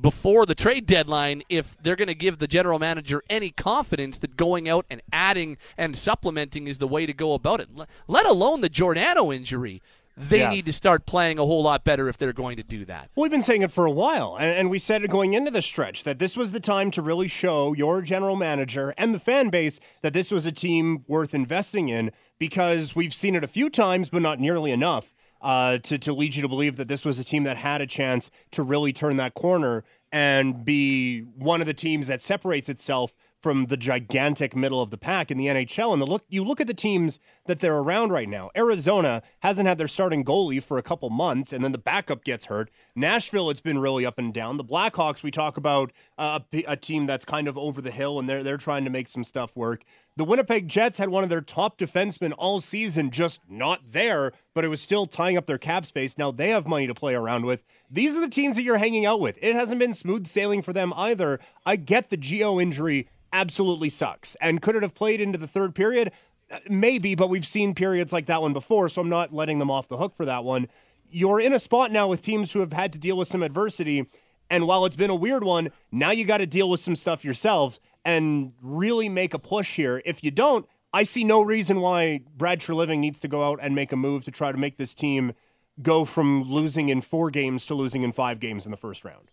[0.01, 4.37] before the trade deadline if they're going to give the general manager any confidence that
[4.37, 7.69] going out and adding and supplementing is the way to go about it.
[8.09, 9.83] Let- alone the Giordano injury.
[10.17, 10.51] They Yeah.
[10.51, 13.11] need to start playing a whole lot better if they're going to do that.
[13.15, 15.51] Well, we've been saying it for a while, and, and we said it going into
[15.51, 19.19] the stretch that this was the time to really show your general manager and the
[19.19, 23.49] fan base that this was a team worth investing in because we've seen it a
[23.49, 27.05] few times, but not nearly enough uh, to, to lead you to believe that this
[27.05, 31.61] was a team that had a chance to really turn that corner and be one
[31.63, 35.47] of the teams that separates itself from the gigantic middle of the pack in the
[35.47, 35.93] NHL.
[35.93, 38.51] And the look you look at the teams that they're around right now.
[38.57, 42.45] Arizona hasn't had their starting goalie for a couple months, and then the backup gets
[42.45, 42.71] hurt.
[42.95, 44.57] Nashville, it's been really up and down.
[44.57, 48.19] The Blackhawks, we talk about uh, a, a team that's kind of over the hill,
[48.19, 49.83] and they're they're trying to make some stuff work.
[50.15, 54.63] The Winnipeg Jets had one of their top defensemen all season, just not there, but
[54.63, 56.19] it was still tying up their cap space.
[56.19, 57.65] Now they have money to play around with.
[57.91, 59.39] These are the teams that you're hanging out with.
[59.41, 61.41] It hasn't been smooth sailing for them either.
[61.65, 64.37] I get the Gio injury absolutely sucks.
[64.41, 66.13] And could it have played into the third period?
[66.51, 69.71] Uh, Maybe, but we've seen periods like that one before, so I'm not letting them
[69.71, 70.69] off the hook for that one.
[71.11, 74.07] You're in a spot now with teams who have had to deal with some adversity.
[74.49, 77.25] And while it's been a weird one, now you got to deal with some stuff
[77.25, 80.03] yourself and really make a push here.
[80.05, 83.75] If you don't, I see no reason why Brad Treliving needs to go out and
[83.75, 85.33] make a move to try to make this team
[85.81, 89.31] go from losing in four games to losing in five games in the first round.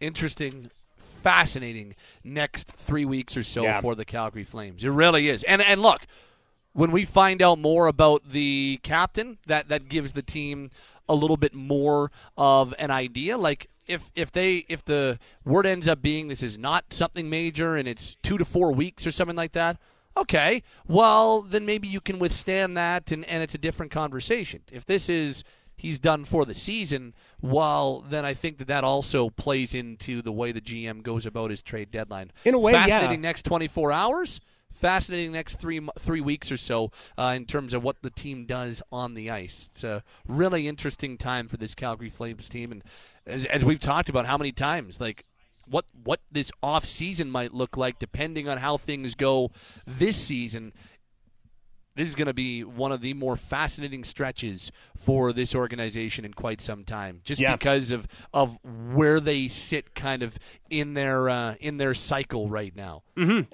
[0.00, 0.70] interesting,
[1.22, 3.80] fascinating next three weeks or so Yeah.
[3.80, 4.84] for the Calgary Flames.
[4.84, 5.42] It really is.
[5.44, 6.06] And and look,
[6.72, 10.70] when we find out more about the captain, that that gives the team
[11.08, 13.36] a little bit more of an idea.
[13.38, 17.74] Like if if they if the word ends up being this is not something major
[17.76, 19.78] and it's two to four weeks or something like that.
[20.16, 24.62] Okay, well then maybe you can withstand that, and, and it's a different conversation.
[24.72, 25.44] If this is
[25.78, 30.32] he's done for the season, While then I think that that also plays into the
[30.32, 32.32] way the GM goes about his trade deadline.
[32.44, 32.84] In a way, yeah.
[32.84, 34.40] fascinating next 24 hours.
[34.70, 38.80] Fascinating next three three weeks or so uh, in terms of what the team does
[38.92, 39.70] on the ice.
[39.72, 42.84] It's a really interesting time for this Calgary Flames team, and
[43.26, 45.24] as, as we've talked about, how many times like
[45.66, 49.50] what what this off season might look like, depending on how things go
[49.84, 50.72] this season
[51.98, 56.32] this is going to be one of the more fascinating stretches for this organization in
[56.32, 57.56] quite some time, just Yeah.
[57.56, 60.38] because of of where they sit, kind of
[60.70, 63.02] in their uh, in their cycle right now.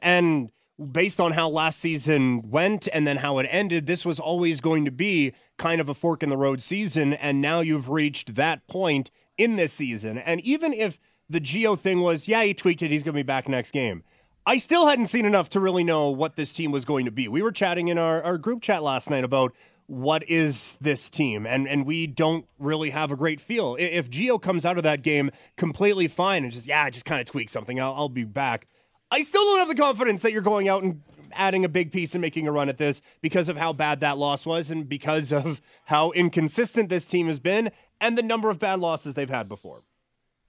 [0.03, 0.51] And
[0.93, 4.85] based on how last season went and then how it ended, this was always going
[4.85, 7.13] to be kind of a fork in the road season.
[7.15, 10.19] And now you've reached that point in this season.
[10.19, 10.99] And even if
[11.31, 14.03] the Gio thing was, yeah, he tweaked it, he's going to be back next game.
[14.47, 17.29] I still hadn't seen enough to really know what this team was going to be.
[17.29, 19.55] We were chatting in our, our group chat last night about
[19.87, 23.77] what is this team, and, and we don't really have a great feel.
[23.79, 27.27] If Gio comes out of that game completely fine and just, yeah, just kind of
[27.27, 28.67] tweak something, I'll, I'll be back.
[29.11, 31.03] I still don't have the confidence that you're going out and
[31.33, 34.19] adding a big piece and making a run at this because of how bad that
[34.19, 38.59] loss was and because of how inconsistent this team has been and the number of
[38.59, 39.81] bad losses they've had before.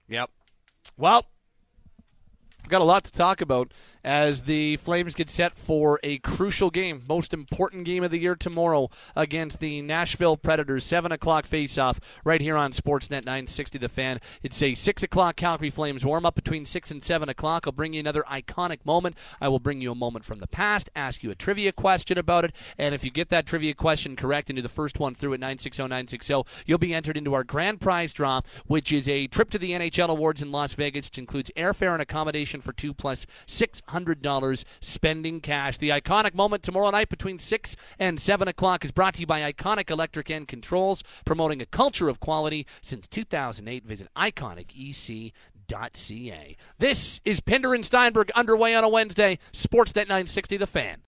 [0.08, 0.30] Yep.
[0.96, 1.26] Well,
[2.66, 3.72] we've got a lot to talk about,
[4.06, 8.36] as the Flames get set for a crucial game, most important game of the year
[8.36, 10.84] tomorrow against the Nashville Predators.
[10.84, 14.20] 7 o'clock face-off right here on Sportsnet 960 The Fan.
[14.44, 17.66] It's a 6 o'clock Calgary Flames warm-up between 6 and 7 o'clock.
[17.66, 19.16] I'll bring you another iconic moment.
[19.40, 22.44] I will bring you a moment from the past, ask you a trivia question about
[22.44, 25.34] it, and if you get that trivia question correct and do the first one through
[25.34, 29.50] at 960 960, you'll be entered into our grand prize draw, which is a trip
[29.50, 33.26] to the NHL Awards in Las Vegas, which includes airfare and accommodation for two plus
[33.48, 33.95] $600
[34.80, 35.78] spending cash.
[35.78, 39.40] The iconic moment tomorrow night between 6 and 7 o'clock is brought to you by
[39.52, 43.84] Iconic Electric and Controls, promoting a culture of quality since 2008.
[43.84, 45.32] Visit iconicec.ca.
[46.78, 49.38] This is Pinder and Steinberg underway on a Wednesday.
[49.52, 51.02] Sportsnet 960 The Fan.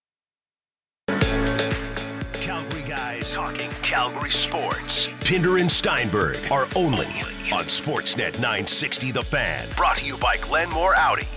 [2.40, 5.09] Calgary guys talking Calgary sports.
[5.20, 7.07] Pinder and Steinberg are only
[7.53, 9.68] on Sportsnet 960 The Fan.
[9.77, 11.29] Brought to you by Glenmore Audi.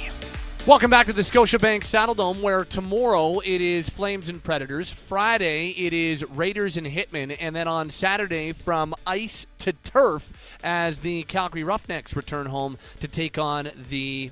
[0.67, 4.91] Welcome back to the Scotiabank Saddledome, where tomorrow it is Flames and Predators.
[4.91, 10.31] Friday it is Raiders and Hitmen, and then on Saturday from ice to turf
[10.63, 14.29] as the Calgary Roughnecks return home to take on the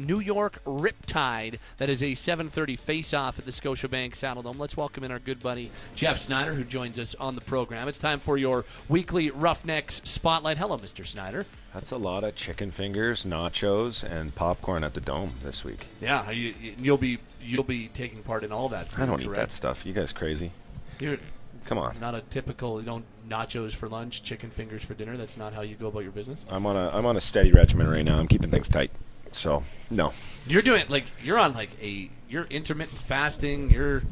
[0.00, 1.58] New York Riptide.
[1.76, 4.58] That is a 7:30 face-off at the Scotiabank Saddledome.
[4.58, 7.86] Let's welcome in our good buddy Geoff Snider, who joins us on the program.
[7.86, 10.56] It's time for your weekly Roughnecks spotlight.
[10.56, 11.04] Hello, Mr.
[11.04, 11.46] Snider.
[11.74, 15.86] That's a lot of chicken fingers, nachos, and popcorn at the dome this week.
[16.00, 18.98] Yeah, you, will be you'll be taking part in all that.
[18.98, 19.84] I don't eat that stuff.
[19.84, 20.50] You guys crazy?
[20.98, 21.18] You're
[21.66, 21.94] Come on.
[22.00, 25.16] Not a typical, you don't nachos for lunch, chicken fingers for dinner.
[25.16, 26.44] That's not how you go about your business.
[26.50, 28.18] I'm on a I'm on a steady regimen right now.
[28.18, 28.90] I'm keeping things tight.
[29.32, 30.12] So no.
[30.46, 33.70] You're doing like you're on like a you're intermittent fasting.
[33.70, 34.02] You're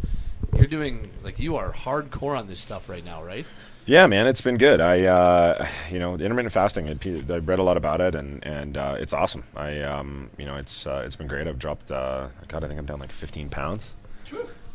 [0.55, 3.47] you're doing like you are hardcore on this stuff right now, right?
[3.87, 4.83] Yeah, man, it's been good.
[4.83, 6.89] I, uh, you know, intermittent fasting.
[6.89, 9.45] I, I read a lot about it, and and uh, it's awesome.
[9.57, 11.47] I, um, you know, it's uh, it's been great.
[11.47, 11.91] I've dropped.
[11.91, 13.93] Uh, God, I think I'm down like 15 pounds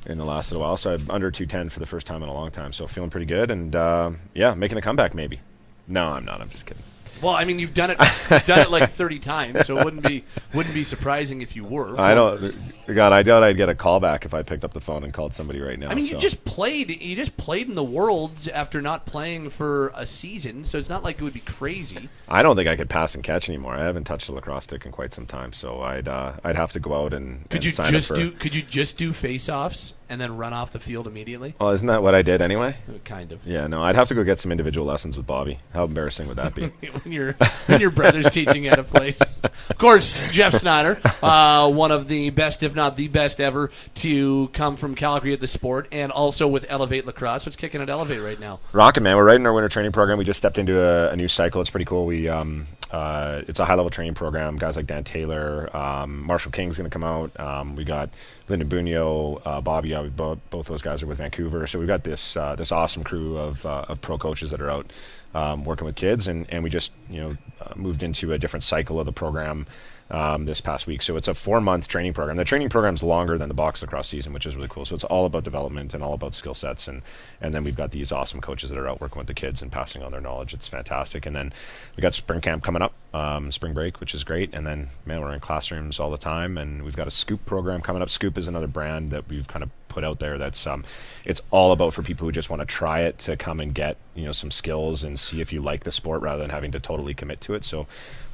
[0.07, 0.77] in the last little while.
[0.77, 2.73] So I'm under 210 for the first time in a long time.
[2.73, 5.41] So feeling pretty good, and uh, yeah, making a comeback maybe.
[5.87, 6.41] No, I'm not.
[6.41, 6.81] I'm just kidding.
[7.23, 7.97] Well, I mean, you've done it,
[8.29, 11.63] you've done it like 30 times, so it wouldn't be wouldn't be surprising if you
[11.63, 11.99] were.
[11.99, 12.53] I don't.
[12.93, 15.13] God, I doubt I'd get a call back if I picked up the phone and
[15.13, 15.89] called somebody right now.
[15.89, 16.15] I mean, so.
[16.15, 16.89] you just played.
[17.01, 21.03] You just played in the Worlds after not playing for a season, so it's not
[21.03, 22.09] like it would be crazy.
[22.27, 23.73] I don't think I could pass and catch anymore.
[23.73, 26.73] I haven't touched a lacrosse stick in quite some time, so I'd uh, I'd have
[26.73, 27.49] to go out and.
[27.49, 28.31] Could and you just do?
[28.31, 31.55] Could you just do face-offs and then run off the field immediately?
[31.59, 32.75] Well, isn't that what I did anyway?
[33.03, 33.45] Kind of.
[33.47, 35.57] Yeah, no, I'd have to go get some individual lessons with Bobby.
[35.73, 36.67] How embarrassing would that be?
[37.01, 37.33] when your
[37.65, 39.15] when your brother's teaching you how to play.
[39.43, 44.47] Of course, Geoff Snider, uh, one of the best, if not the best ever, to
[44.49, 47.45] come from Calgary at the sport, and also with Elevate Lacrosse.
[47.45, 48.59] What's kicking at Elevate right now?
[48.71, 49.15] Rockin', man.
[49.17, 50.17] We're right in our winter training program.
[50.17, 51.61] We just stepped into a, a new cycle.
[51.61, 52.05] It's pretty cool.
[52.05, 54.57] We um, uh, it's a high level training program.
[54.57, 57.37] Guys like Dan Taylor, um, Marshall King's going to come out.
[57.39, 58.09] Um, we got
[58.47, 59.95] Lyndon Bunio, uh, Bobby.
[59.95, 61.65] Uh, both, both those guys are with Vancouver.
[61.65, 64.69] So we've got this uh, this awesome crew of uh, of pro coaches that are
[64.69, 64.93] out
[65.33, 68.63] um, working with kids, and, and we just you know uh, moved into a different
[68.63, 69.65] cycle of the program
[70.13, 71.01] um, this past week.
[71.01, 72.37] So it's a four month training program.
[72.37, 74.85] The training program is longer than the box lacrosse season, which is really cool.
[74.85, 76.87] So it's all about development and all about skill sets.
[76.87, 77.01] And,
[77.41, 79.71] and then we've got these awesome coaches that are out working with the kids and
[79.71, 80.53] passing on their knowledge.
[80.53, 81.25] It's fantastic.
[81.25, 81.53] And then
[81.95, 84.53] we got spring camp coming up, um, spring break, which is great.
[84.53, 86.57] And then, man, we're in classrooms all the time.
[86.57, 88.09] And we've got a Scoop program coming up.
[88.09, 90.83] Scoop is another brand that we've kind of put out there that's um,
[91.23, 93.97] it's all about for people who just want to try it to come and get
[94.15, 96.79] you know some skills and see if you like the sport rather than having to
[96.79, 97.63] totally commit to it.
[97.63, 97.85] So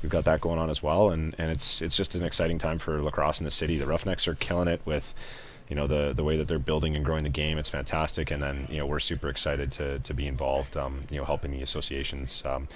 [0.01, 2.79] we've got that going on as well and and it's it's just an exciting time
[2.79, 3.77] for lacrosse in the city.
[3.77, 5.13] The roughnecks are killing it with
[5.67, 7.57] you know the the way that they're building and growing the game.
[7.57, 11.17] It's fantastic and then you know we're super excited to to be involved um, you
[11.17, 12.69] know helping the associations um,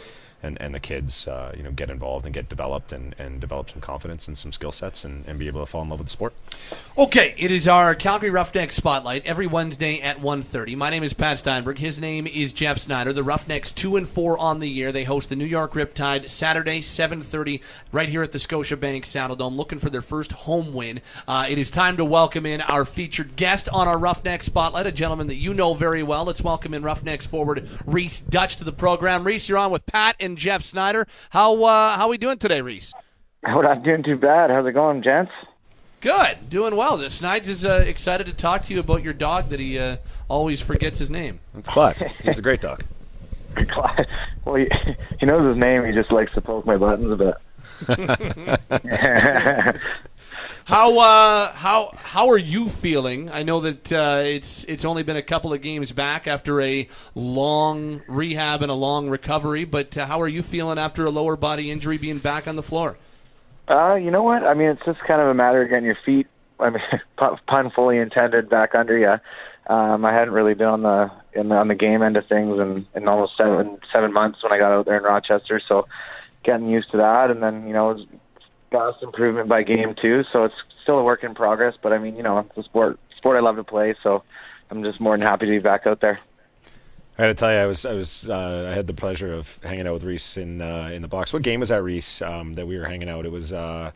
[0.44, 3.70] and, and the kids, uh, you know, get involved and get developed and, and develop
[3.70, 6.08] some confidence and some skill sets and, and be able to fall in love with
[6.08, 6.34] the sport.
[6.98, 10.76] Okay, it is our Calgary Roughnecks Spotlight every Wednesday at 1.30.
[10.76, 11.80] My name is Pat Steinberg.
[11.80, 13.14] His name is Geoff Snider.
[13.14, 14.92] The Roughnecks 2 and 4 on the year.
[14.92, 19.80] They host the New York Riptide Saturday, 7.30, right here at the Scotiabank Saddledome, looking
[19.80, 21.00] for their first home win.
[21.28, 24.92] Uh, it is time to welcome in our featured guest on our Roughnecks Spotlight, a
[24.92, 26.26] gentleman that you know very well.
[26.26, 29.24] Let's welcome in Roughnecks forward Rhys Duch to the program.
[29.24, 31.08] Rhys, you're on with Pat and Geoff Snider.
[31.32, 32.94] How uh, how we doing today, Rhys?
[33.44, 34.50] We're not doing too bad.
[34.50, 35.32] How's it going, gents?
[36.04, 37.10] Good, doing well.
[37.10, 40.62] Snides is uh, excited to talk to you about your dog that he uh, always
[40.62, 41.40] forgets his name.
[41.54, 42.02] That's Clive.
[42.22, 42.84] He's a great dog.
[43.70, 44.06] Clive.
[44.44, 44.68] Well, he,
[45.20, 45.86] he knows his name.
[45.86, 47.36] He just likes to poke my buttons a bit.
[50.66, 53.30] How uh, how how are you feeling?
[53.30, 56.88] I know that uh, it's it's only been a couple of games back after a
[57.16, 61.36] long rehab and a long recovery, but uh, how are you feeling after a lower
[61.36, 62.98] body injury, being back on the floor?
[63.70, 64.44] Uh, you know what?
[64.44, 66.28] I mean, it's just kind of a matter of getting your feet
[66.60, 66.82] I mean,
[67.48, 69.16] pun fully intended, back under you.
[69.74, 72.60] Um, I hadn't really been on the in the, on the game end of things
[72.60, 75.62] in, in almost seven seven months when I got out there in Rochester.
[75.68, 75.88] So
[76.44, 77.98] getting used to that, and then you know,
[78.74, 80.24] fast improvement by game two.
[80.34, 81.76] So it's still a work in progress.
[81.82, 83.96] But I mean, you know, it's a sport sport I love to play.
[84.04, 84.24] So
[84.70, 86.20] I'm just more than happy to be back out there.
[87.18, 89.60] I got to tell you, I was I was uh, I had the pleasure of
[89.64, 91.32] hanging out with Rhys in uh, in the box.
[91.32, 92.22] What game was that, Rhys?
[92.22, 93.26] Um, that we were hanging out.
[93.26, 93.54] It was.
[93.54, 93.92] Uh,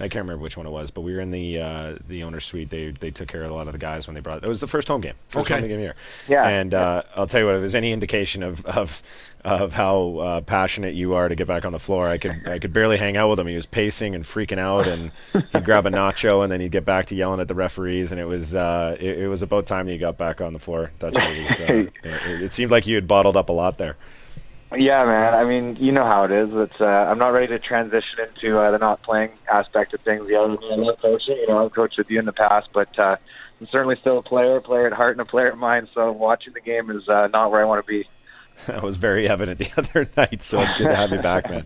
[0.00, 2.44] I can't remember which one it was, but we were in the uh, the owner's
[2.44, 2.70] suite.
[2.70, 4.44] They they took care of a lot of the guys when they brought.
[4.44, 5.14] It was the first home game.
[5.28, 5.60] First Okay.
[5.60, 5.96] home game here.
[6.28, 6.46] Yeah.
[6.48, 9.02] And uh, I'll tell you what, if there's any indication of of
[9.44, 12.58] of how uh, passionate you are to get back on the floor, I could I
[12.58, 13.46] could barely hang out with him.
[13.46, 15.10] He was pacing and freaking out, and
[15.52, 18.12] he'd grab a nacho, and then he'd get back to yelling at the referees.
[18.12, 20.58] And it was uh, it, it was about time that you got back on the
[20.58, 20.90] floor.
[21.00, 21.16] Duch.
[21.16, 21.64] It, was, uh,
[22.08, 23.96] it, it seemed like you had bottled up a lot there.
[24.76, 25.34] Yeah, man.
[25.34, 26.50] I mean, you know how it is.
[26.52, 30.26] It's uh, I'm not ready to transition into uh, the not playing aspect of things.
[30.26, 31.36] The other than I love coaching.
[31.38, 33.16] You know, I've coached with you in the past, but uh,
[33.60, 35.88] I'm certainly still a player, a player at heart, and a player at mind.
[35.94, 38.08] So watching the game is uh, not where I want to be.
[38.66, 40.42] That was very evident the other night.
[40.42, 41.64] So it's good to have you back, man.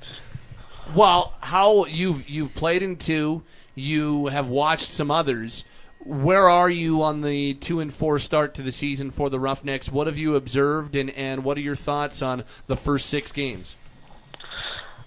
[0.95, 3.43] Well, how you've you've played in two,
[3.75, 5.65] you have watched some others.
[6.05, 9.91] Where are you on the two and four start to the season for the Roughnecks?
[9.91, 13.77] What have you observed, and, and what are your thoughts on the first six games?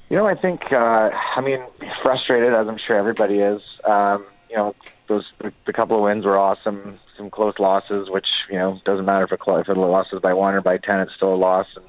[0.10, 1.60] You know, I think, uh, I mean,
[2.02, 3.62] frustrated as I'm sure everybody is.
[3.84, 4.76] Um, you know,
[5.08, 5.26] those
[5.66, 7.00] the couple of wins were awesome.
[7.18, 10.34] Some close losses, which you know doesn't matter if a if the loss is by
[10.34, 11.68] one or by ten, it's still a loss.
[11.76, 11.86] And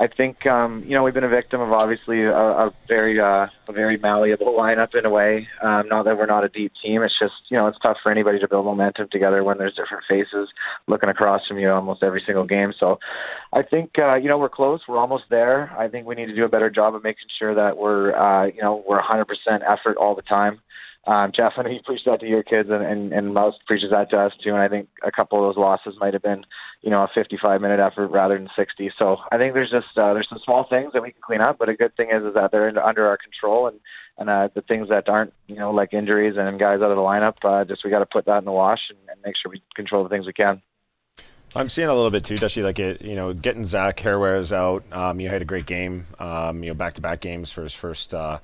[0.00, 3.48] I think um, you know we've been a victim of obviously a, a very uh,
[3.68, 5.46] a very malleable lineup in a way.
[5.60, 8.10] Um, not that we're not a deep team, it's just you know it's tough for
[8.10, 10.48] anybody to build momentum together when there's different faces
[10.86, 12.72] looking across from you almost every single game.
[12.80, 12.98] So
[13.52, 14.80] I think uh, you know we're close.
[14.88, 15.70] We're almost there.
[15.78, 18.46] I think we need to do a better job of making sure that we're uh,
[18.46, 19.26] you know we're 100%
[19.68, 20.62] effort all the time.
[21.06, 23.90] Um, Geoff, I know you preach that to your kids, and, and, and Mouse preaches
[23.90, 24.50] that to us too.
[24.50, 26.44] And I think a couple of those losses might have been,
[26.82, 28.92] you know, a 55 minute effort rather than 60.
[28.98, 31.56] So I think there's just uh, there's some small things that we can clean up,
[31.58, 33.80] but a good thing is is that they're in, under our control, and
[34.18, 37.02] and uh, the things that aren't, you know, like injuries and guys out of the
[37.02, 39.50] lineup, uh, just we got to put that in the wash and, and make sure
[39.50, 40.60] we control the things we can.
[41.54, 42.62] I'm seeing a little bit too, Dusty.
[42.62, 44.84] Like it, you know, getting Zach Herreweyers out.
[44.92, 46.04] Um, you had a great game.
[46.18, 48.38] Um, you know, back-to-back games for his first uh,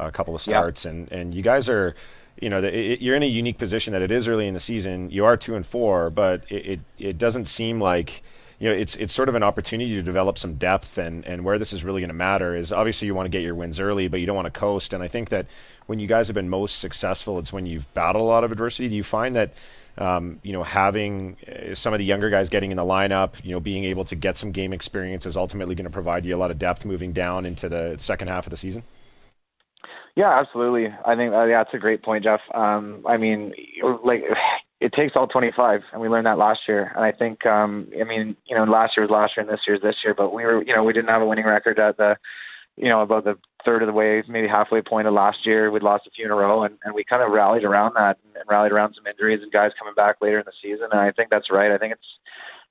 [0.00, 0.52] uh, couple of Yeah.
[0.52, 1.94] starts, and and you guys are,
[2.40, 4.60] you know, the, it, you're in a unique position that it is early in the
[4.60, 5.10] season.
[5.10, 8.22] You are two and four, but it it, it doesn't seem like.
[8.62, 11.58] You know, it's it's sort of an opportunity to develop some depth, and, and where
[11.58, 14.06] this is really going to matter is obviously you want to get your wins early,
[14.06, 14.92] but you don't want to coast.
[14.92, 15.46] And I think that
[15.86, 18.90] when you guys have been most successful, it's when you've battled a lot of adversity.
[18.90, 19.54] Do you find that
[19.98, 23.52] um, you know, having uh, some of the younger guys getting in the lineup, you
[23.52, 26.38] know, being able to get some game experience is ultimately going to provide you a
[26.38, 28.82] lot of depth moving down into the second half of the season.
[30.16, 30.88] Yeah, absolutely.
[31.06, 32.40] I think uh, yeah, that's a great point, Geoff.
[32.54, 33.52] Um, I mean,
[34.04, 34.22] like
[34.80, 36.90] it takes all 25, and we learned that last year.
[36.94, 39.60] And I think, um, I mean, you know, last year was last year, and this
[39.66, 40.14] year's this year.
[40.14, 42.16] But we were, you know, we didn't have a winning record at the,
[42.76, 45.70] you know, about the third of the way, maybe halfway point of last year.
[45.70, 48.16] We'd lost a few in a row, and, and we kind of rallied around that
[48.24, 50.88] and, rallied around some injuries and guys coming back later in the season.
[50.90, 51.70] And I think that's right.
[51.70, 52.06] I think it's.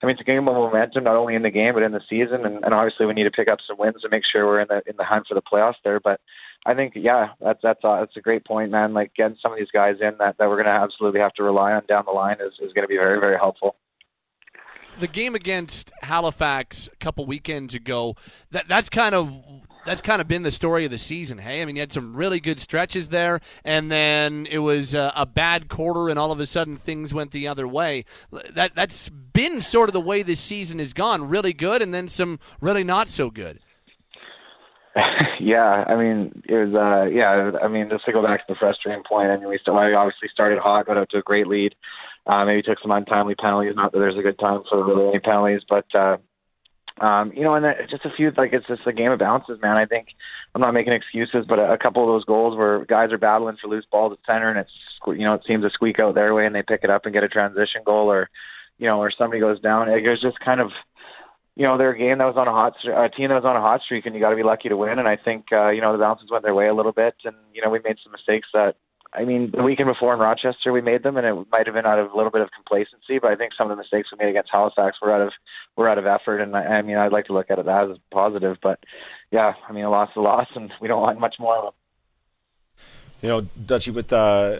[0.02, 2.00] I mean, it's a game of momentum, not only in the game but in the
[2.10, 4.62] season, and, and obviously we need to pick up some wins to make sure we're
[4.62, 6.00] in the in the hunt for the playoffs there.
[6.00, 6.22] But
[6.66, 8.94] I think, yeah, that's that's uh, that's a great point, man.
[8.94, 11.44] Like getting some of these guys in that, that we're going to absolutely have to
[11.44, 13.76] rely on down the line is, is going to be very very helpful.
[15.00, 18.16] the game against Halifax a couple weekends ago,
[18.52, 19.34] that that's kind of
[19.86, 21.38] that's kind of been the story of the season.
[21.38, 25.12] Hey, I mean, you had some really good stretches there, and then it was a,
[25.16, 28.06] a bad quarter, and all of a sudden things went the other way.
[28.54, 31.28] That that's been sort of the way this season has gone.
[31.28, 33.60] Really good, and then some really not so good.
[35.40, 38.60] yeah, I mean, it was, uh, yeah, I mean, just to go back to the
[38.60, 41.48] frustrating point, I mean, we, st- I obviously started hot, got out to a great
[41.48, 41.76] lead.
[42.26, 43.74] Uh, maybe took some untimely penalties.
[43.76, 46.18] Not that there's a good time for really any penalties, but, uh,
[47.04, 49.60] um, you know, and then just a few, like, it's just a game of bounces,
[49.62, 49.78] man.
[49.78, 50.08] I think
[50.54, 53.58] I'm not making excuses, but a, a couple of those goals where guys are battling
[53.62, 54.72] for loose balls at center and it's,
[55.08, 57.14] you know, it seems to squeak out their way and they pick it up and
[57.14, 58.30] get a transition goal or,
[58.80, 59.88] you know, or somebody goes down.
[59.88, 60.72] It was just kind of,
[61.60, 63.58] you know, they're a game that was on a hot, a team that was on
[63.58, 64.98] a hot streak, and you got to be lucky to win.
[64.98, 67.36] And I think, uh, you know, the bounces went their way a little bit, and
[67.54, 68.78] you know, we made some mistakes that,
[69.12, 71.86] I mean, the weekend before in Rochester, we made them, and it might have been
[71.86, 73.20] out of a little bit of complacency.
[73.20, 75.34] But I think some of the mistakes we made against Halifax were out of
[75.76, 77.98] were out of effort, and I, I mean, I'd like to look at it as
[78.10, 78.56] positive.
[78.64, 78.80] But
[79.30, 81.64] yeah, I mean, a loss is a loss, and we don't want much more of
[81.66, 81.74] them.
[83.22, 84.56] You know, Duchy, with uh,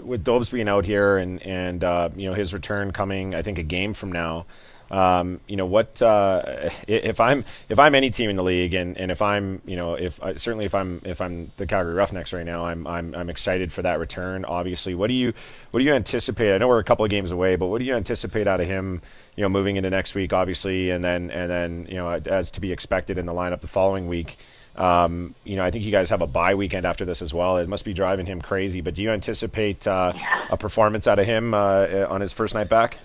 [0.00, 3.58] with Dobbs being out here and and uh, you know his return coming, I think
[3.58, 4.46] a game from now.
[4.92, 6.02] Um, you know what?
[6.02, 9.74] Uh, if I'm if I'm any team in the league, and, and if I'm you
[9.74, 13.14] know if uh, certainly if I'm if I'm the Calgary Roughnecks right now, I'm I'm
[13.14, 14.44] I'm excited for that return.
[14.44, 15.32] Obviously, what do you
[15.70, 16.54] what do you anticipate?
[16.54, 18.68] I know we're a couple of games away, but what do you anticipate out of
[18.68, 19.00] him?
[19.34, 22.60] You know, moving into next week, obviously, and then and then you know as to
[22.60, 24.36] be expected in the lineup the following week.
[24.76, 27.56] Um, you know, I think you guys have a bye weekend after this as well.
[27.56, 28.82] It must be driving him crazy.
[28.82, 30.12] But do you anticipate uh,
[30.50, 32.98] a performance out of him uh, on his first night back?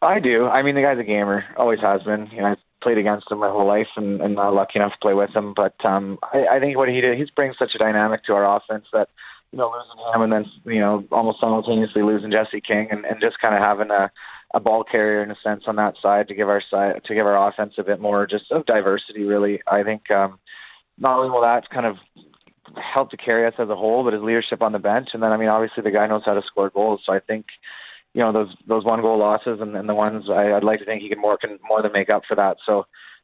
[0.00, 0.46] I do.
[0.46, 2.28] I mean, the guy's a gamer, always has been.
[2.32, 4.98] You know, I've played against him my whole life, and, and not lucky enough to
[5.02, 5.54] play with him.
[5.54, 8.56] But um, I, I think what he did, he's brings such a dynamic to our
[8.56, 9.08] offense that
[9.52, 13.20] you know losing him and then you know almost simultaneously losing Jesse King and, and
[13.20, 14.10] just kind of having a
[14.54, 17.26] a ball carrier in a sense on that side to give our side to give
[17.26, 19.24] our offense a bit more just of diversity.
[19.24, 20.38] Really, I think um,
[20.98, 21.96] not only will that kind of
[22.76, 25.32] help to carry us as a whole, but his leadership on the bench, and then
[25.32, 27.00] I mean obviously the guy knows how to score goals.
[27.04, 27.46] So I think
[28.18, 30.84] you know those those one goal losses and, and the ones I, I'd like to
[30.84, 32.56] think he can more can more than make up for that.
[32.66, 32.78] So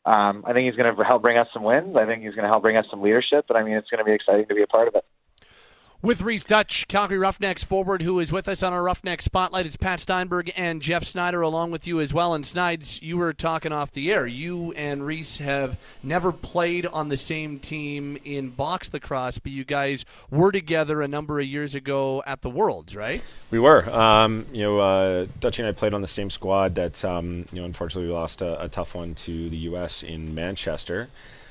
[0.08, 1.96] um, I think he's going to help bring us some wins.
[1.96, 3.46] I think he's going to help bring us some leadership.
[3.48, 5.04] But I mean, it's going to be exciting to be a part of it.
[6.04, 9.78] With Rhys Duch, Calgary Roughnecks forward, who is with us on our Roughneck Spotlight, it's
[9.78, 12.34] Pat Steinberg and Geoff Snider along with you as well.
[12.34, 14.26] And Snides, you were talking off the air.
[14.26, 19.64] You and Rhys have never played on the same team in box lacrosse, but you
[19.64, 23.22] guys were together a number of years ago at the Worlds, right?
[23.50, 23.88] We were.
[23.88, 26.74] Um, you know, uh, Duch and I played on the same squad.
[26.74, 30.02] That um, you know, unfortunately, we lost a, a tough one to the U.S.
[30.02, 31.08] in Manchester.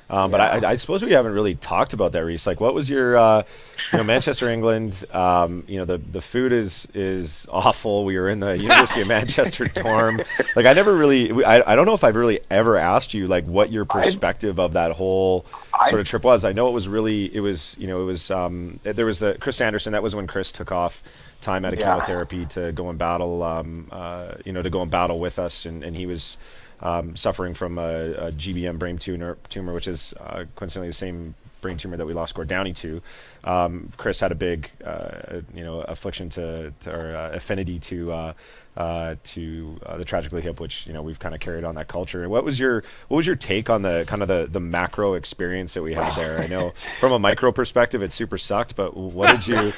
[0.09, 2.45] Um, but I, I, suppose we haven't really talked about that, Rhys.
[2.45, 3.43] Like, what was your, uh,
[3.91, 5.05] you know, Manchester, England?
[5.11, 8.05] Um, you know, the the food is is awful.
[8.05, 10.21] We were in the University of Manchester dorm.
[10.55, 13.45] Like, I never really, I, I don't know if I've really ever asked you like
[13.45, 15.45] what your perspective of that whole
[15.87, 16.43] sort of trip was.
[16.43, 18.29] I know it was really, it was, you know, it was.
[18.29, 19.93] Um, there was the Chris Sanderson.
[19.93, 21.01] That was when Chris took off
[21.43, 21.93] time out of yeah.
[21.93, 25.65] chemotherapy to go and battle, um, uh, you know, to go and battle with us,
[25.65, 26.37] and, and he was
[26.83, 31.33] um, suffering from a, a, GBM brain tumor, tumor which is uh, coincidentally the same
[31.63, 33.01] brain tumor that we lost Gord Downie to.
[33.43, 38.13] Um, Chris had a big, uh, you know, affliction to, to or uh, affinity to
[38.13, 38.33] uh,
[38.75, 41.87] uh, to uh, the tragically hip, which you know we've kind of carried on that
[41.87, 42.27] culture.
[42.27, 45.73] What was your what was your take on the kind of the, the macro experience
[45.73, 46.39] that we had there?
[46.39, 49.73] I know from a micro perspective it super sucked, but what did you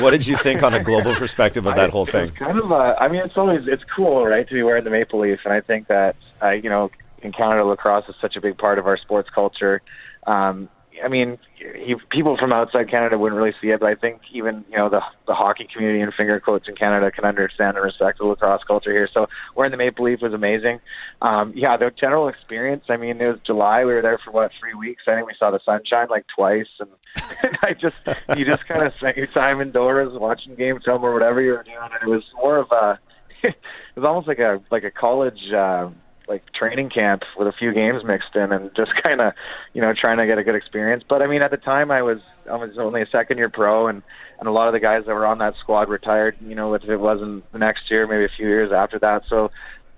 [0.00, 2.32] what did you think on a global perspective of that whole thing?
[2.32, 5.20] Kind of a, I mean, it's always it's cool, right, to be wearing the maple
[5.20, 6.90] leaf, and I think that uh, you know
[7.22, 9.80] in Canada lacrosse is such a big part of our sports culture.
[10.26, 10.68] Um,
[11.02, 14.64] I mean, he, people from outside Canada wouldn't really see it, but I think even
[14.70, 18.18] you know the the hockey community and finger quotes in Canada can understand and respect
[18.18, 19.08] the lacrosse culture here.
[19.12, 20.80] So wearing the Maple Leaf was amazing.
[21.22, 22.84] Um, yeah, the general experience.
[22.88, 23.84] I mean, it was July.
[23.84, 25.02] We were there for what three weeks.
[25.08, 26.90] I think we saw the sunshine like twice, and,
[27.42, 27.96] and I just
[28.36, 31.62] you just kind of spent your time indoors watching game film or whatever you were
[31.62, 32.98] doing, and it was more of a
[33.42, 33.56] it
[33.96, 35.52] was almost like a like a college.
[35.52, 35.90] Uh,
[36.28, 39.32] like training camp with a few games mixed in and just kind of
[39.72, 41.04] you know trying to get a good experience.
[41.08, 42.18] But i mean at the time i was
[42.50, 44.02] i was only a second year pro and
[44.38, 46.84] and a lot of the guys that were on that squad retired you know if
[46.84, 49.22] it wasn't the next year maybe a few years after that.
[49.28, 49.50] So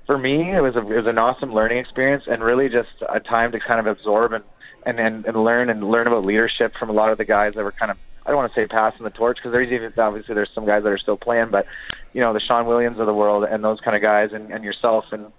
[0.07, 3.21] for me it was a it was an awesome learning experience and really just a
[3.21, 4.45] time to kind of absorb and
[4.85, 7.65] and and, and learn and learn about leadership from a lot of the guys that
[7.65, 7.97] were kind of
[8.27, 10.83] I don't want to say passing the torch because there's even obviously there's some guys
[10.83, 11.67] that are still playing, but
[12.13, 14.65] you know the Shawn Williams of the world and those kind of guys and, and
[14.65, 15.33] yourself and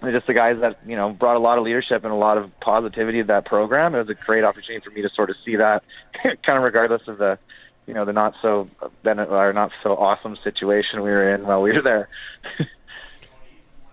[0.00, 2.38] they're just the guys that you know brought a lot of leadership and a lot
[2.38, 3.94] of positivity to that program.
[3.94, 5.82] It was a great opportunity for me to sort of see that,
[6.22, 7.38] kind of regardless of the,
[7.86, 8.68] you know, the not so
[9.04, 12.08] or not so awesome situation we were in while we were there.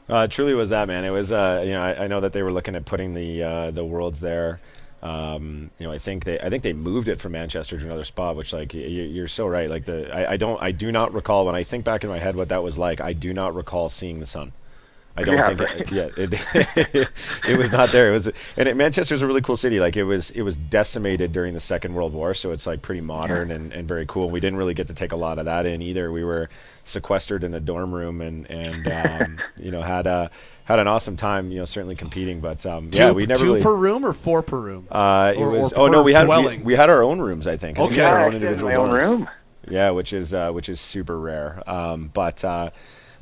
[0.09, 1.05] uh, truly was that man.
[1.05, 3.43] It was uh, you know I, I, know that they were looking at putting the
[3.43, 4.59] uh, the worlds there.
[5.03, 8.03] Um, you know, I think they, I think they moved it from Manchester to another
[8.03, 9.67] spot, which like you, are so right.
[9.67, 12.19] Like the, I, I don't, I do not recall when I think back in my
[12.19, 13.01] head what that was like.
[13.01, 14.53] I do not recall seeing the sun.
[15.15, 15.81] I don't yeah, think right.
[15.81, 17.09] it, yeah it,
[17.47, 18.09] it was not there.
[18.09, 19.79] It was and it, Manchester's a really cool city.
[19.79, 23.01] Like it was it was decimated during the Second World War, so it's like pretty
[23.01, 23.55] modern yeah.
[23.55, 24.29] and, and very cool.
[24.29, 26.11] We didn't really get to take a lot of that in either.
[26.11, 26.49] We were
[26.83, 30.31] sequestered in a dorm room and and um, you know had a
[30.63, 31.51] had an awesome time.
[31.51, 34.13] You know, certainly competing, but um, two, yeah, we never two really, per room or
[34.13, 34.87] four per room.
[34.89, 37.47] Uh, it or, was or oh no, we had we, we, had our own rooms.
[37.47, 37.79] I think.
[37.79, 39.29] I okay, we had our own yeah, individual my own room.
[39.69, 41.61] Yeah, which is uh, which is super rare.
[41.69, 42.71] Um, but uh,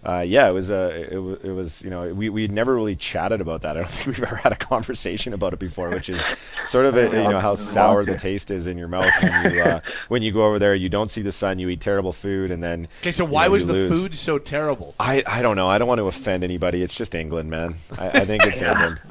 [0.06, 2.74] uh, yeah, it was a, uh, it, w- it was you know we we never
[2.74, 3.78] really chatted about that.
[3.78, 6.22] I don't think we've ever had a conversation about it before, which is
[6.64, 9.62] sort of a, you know how sour the taste is in your mouth when you
[9.62, 10.76] uh, when you go over there.
[10.76, 13.12] You don't see the sun, you eat terrible food, and then okay.
[13.12, 13.92] So why you know, was the lose.
[13.92, 14.96] food so terrible?
[15.00, 15.68] I I don't know.
[15.70, 16.82] I don't want to offend anybody.
[16.82, 17.76] It's just England, man.
[17.98, 19.02] I, I think it's England.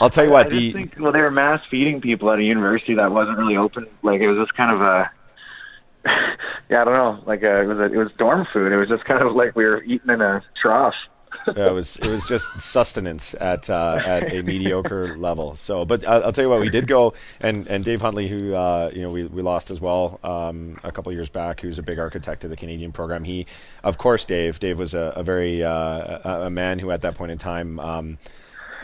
[0.00, 0.46] I'll tell you what.
[0.46, 3.56] I the think well, they were mass feeding people at a university that wasn't really
[3.56, 3.86] open.
[4.02, 5.10] Like it was just kind of a
[6.70, 7.22] yeah, I don't know.
[7.26, 8.72] Like uh, it was a, it was dorm food.
[8.72, 10.94] It was just kind of like we were eating in a trough.
[11.56, 15.56] Yeah, it was it was just sustenance at uh, at a mediocre level.
[15.56, 18.54] So, but I'll, I'll, tell you what, we did go and, and Dave Huntley, who
[18.54, 21.82] uh, you know we, we lost as well um, a couple years back, who's a
[21.82, 23.24] big architect of the Canadian program.
[23.24, 23.46] He,
[23.82, 24.60] of course, Dave.
[24.60, 27.80] Dave was a, a very uh, a, a, man who at that point in time.
[27.80, 28.18] Um,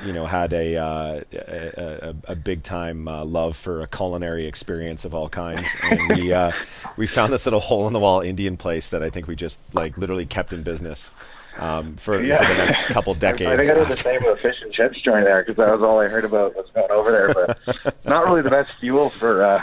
[0.04, 4.46] you know, had a uh, a, a, a, big time uh, love for a culinary
[4.46, 6.52] experience of all kinds, and we uh,
[6.96, 9.58] we found this little hole in the wall Indian place that I think we just
[9.72, 11.10] like literally kept in business
[11.58, 12.38] um, for, yeah.
[12.38, 13.50] for the next couple decades.
[13.50, 15.72] I think I did the same with a fish and chips joint there because that
[15.72, 17.34] was all I heard about was going over there.
[17.34, 19.62] But not really the best fuel for uh,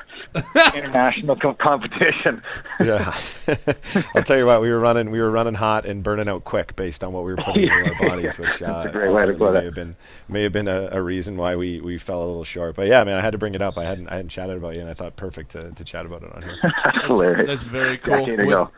[0.74, 2.41] international co- competition.
[2.80, 3.18] yeah,
[4.16, 6.76] I'll tell you what, we were running we were running hot and burning out quick
[6.76, 7.80] based on what we were putting yeah.
[7.80, 9.66] in our bodies, which uh, a great way to put may it.
[9.66, 9.96] have been
[10.28, 12.76] may have been a, a, reason why we, we fell a little short.
[12.76, 13.78] But yeah, man, I had to bring it up.
[13.78, 16.24] I hadn't I hadn't chatted about you, and I thought perfect to, to chat about
[16.24, 16.58] it on here.
[16.84, 17.48] that's, hilarious.
[17.48, 18.26] That's very cool.
[18.26, 18.70] With,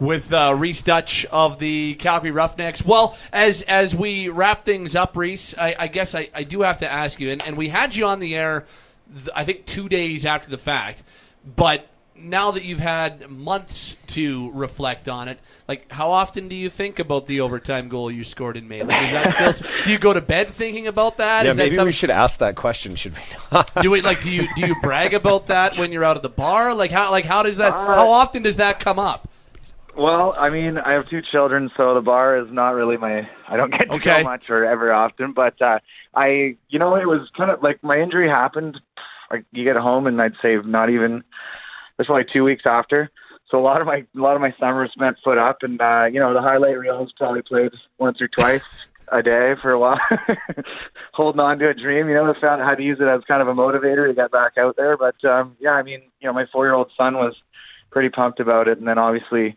[0.00, 2.84] with uh, Rhys Duch of the Calgary Roughnecks.
[2.84, 6.78] Well, as as we wrap things up, Rhys, I, I guess I, I do have
[6.80, 8.66] to ask you, and, and we had you on the air,
[9.12, 11.02] th- I think two days after the fact,
[11.44, 11.88] but
[12.18, 15.38] now that you've had months to reflect on it,
[15.68, 18.82] like how often do you think about the overtime goal you scored in May?
[18.82, 19.70] Like, is that still?
[19.84, 21.44] do you go to bed thinking about that?
[21.44, 22.96] Yeah, is maybe that we should ask that question.
[22.96, 23.20] Should we?
[23.52, 23.70] Not?
[23.82, 24.20] do we like?
[24.20, 26.74] Do you do you brag about that when you're out at the bar?
[26.74, 27.72] Like how like how does that?
[27.72, 29.28] Uh, how often does that come up?
[29.96, 33.26] Well, I mean, I have two children, so the bar is not really my.
[33.48, 34.22] I don't get to okay.
[34.22, 35.78] go much or ever often, but uh,
[36.14, 38.78] I, you know, it was kind of like my injury happened.
[39.30, 41.24] Like you get home, and I'd say not even.
[41.98, 43.10] It's like two weeks after.
[43.50, 46.04] So a lot of my a lot of my summer spent foot up, and uh,
[46.12, 48.62] you know the highlight reels probably played once or twice
[49.12, 50.00] a day for a while,
[51.12, 52.08] holding on to a dream.
[52.08, 54.30] You know, I found how to use it as kind of a motivator to get
[54.30, 54.98] back out there.
[54.98, 57.34] But um, yeah, I mean, you know, my four year old son was
[57.90, 59.56] pretty pumped about it, and then obviously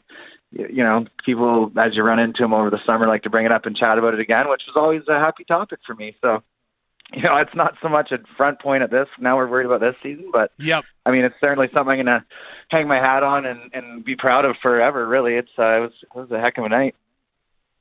[0.51, 3.51] you know, people as you run into them over the summer like to bring it
[3.51, 6.15] up and chat about it again, which was always a happy topic for me.
[6.21, 6.41] So,
[7.13, 9.07] you know, it's not so much a front point at this.
[9.19, 10.85] Now we're worried about this season, but yep.
[11.05, 12.25] I mean, it's certainly something I'm gonna
[12.69, 15.07] hang my hat on and and be proud of forever.
[15.07, 16.95] Really, it's uh, it was it was a heck of a night.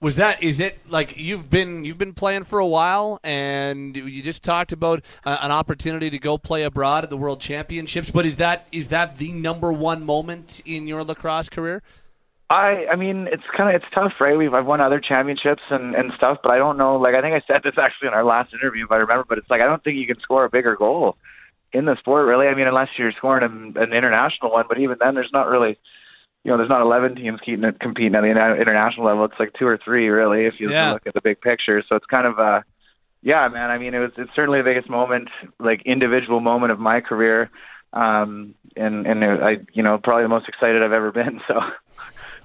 [0.01, 4.23] Was that is it like you've been you've been playing for a while and you
[4.23, 8.25] just talked about uh, an opportunity to go play abroad at the World Championships, but
[8.25, 11.83] is that is that the number one moment in your lacrosse career?
[12.51, 14.36] I I mean it's kind of it's tough, right?
[14.36, 16.96] We've I've won other championships and and stuff, but I don't know.
[16.96, 19.24] Like I think I said this actually in our last interview, if I remember.
[19.28, 21.16] But it's like I don't think you can score a bigger goal
[21.72, 22.46] in the sport, really.
[22.46, 24.64] I mean, unless you're scoring an, an international one.
[24.68, 25.78] But even then, there's not really,
[26.44, 29.26] you know, there's not 11 teams competing competing at the international level.
[29.26, 30.92] It's like two or three, really, if you yeah.
[30.92, 31.82] look at the big picture.
[31.86, 32.62] So it's kind of uh
[33.22, 33.70] yeah, man.
[33.70, 35.28] I mean, it was it's certainly the biggest moment,
[35.59, 37.51] like individual moment of my career.
[37.92, 41.40] Um, and and it, I, you know, probably the most excited I've ever been.
[41.49, 41.61] So.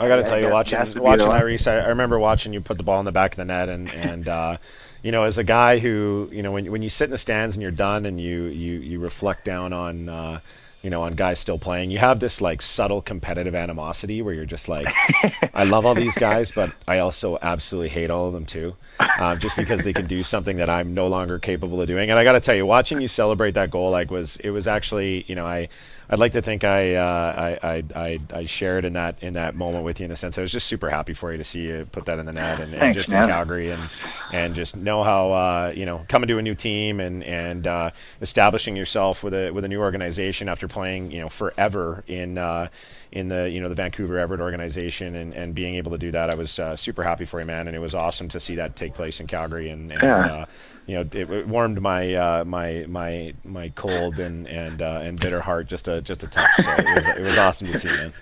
[0.04, 2.84] I got to tell you, watching watching Iris, I, I, remember watching you put the
[2.84, 4.58] ball in the back of the net, and and uh,
[5.02, 7.56] you know, as a guy who you know, when when you sit in the stands
[7.56, 10.10] and you're done, and you you you reflect down on.
[10.10, 10.40] Uh,
[10.84, 14.44] you know, on guys still playing, you have this like subtle competitive animosity where you're
[14.44, 14.94] just like,
[15.54, 19.38] I love all these guys, but I also absolutely hate all of them too, uh,
[19.38, 22.10] just because they can do something that I'm no longer capable of doing.
[22.10, 24.68] And I got to tell you, watching you celebrate that goal, like was it was
[24.68, 25.70] actually, you know, I
[26.14, 29.84] I'd like to think I, uh, I, I, I, shared in that in that moment
[29.84, 31.88] with you in the sense I was just super happy for you to see you
[31.92, 33.24] put that in the net and, Thanks, and just man.
[33.24, 33.90] in Calgary and
[34.32, 37.90] and just know how uh, you know coming to a new team and and uh,
[38.22, 42.68] establishing yourself with a with a new organization after playing you know forever in uh,
[43.14, 46.34] in the you know the Vancouver Everett organization and, and being able to do that
[46.34, 48.76] I was uh, super happy for you man and it was awesome to see that
[48.76, 50.46] take place in Calgary and, and yeah uh,
[50.86, 55.20] you know, it, it warmed my uh, my my my cold and and uh, and
[55.20, 56.52] bitter heart just a just a touch.
[56.58, 58.14] So it was it was awesome to see, man.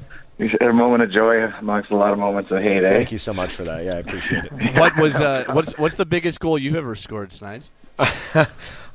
[0.59, 2.83] A moment of joy amongst a lot of moments of hate.
[2.83, 2.89] Eh?
[2.89, 3.85] Thank you so much for that.
[3.85, 4.51] Yeah, I appreciate it.
[4.75, 7.71] what was uh, what's what's the biggest goal you've ever scored, Snides?
[7.99, 8.47] I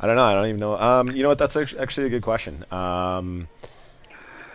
[0.03, 0.25] don't know.
[0.25, 0.77] I don't even know.
[0.79, 1.39] Um, you know what?
[1.39, 2.65] That's actually a good question.
[2.71, 3.49] Um,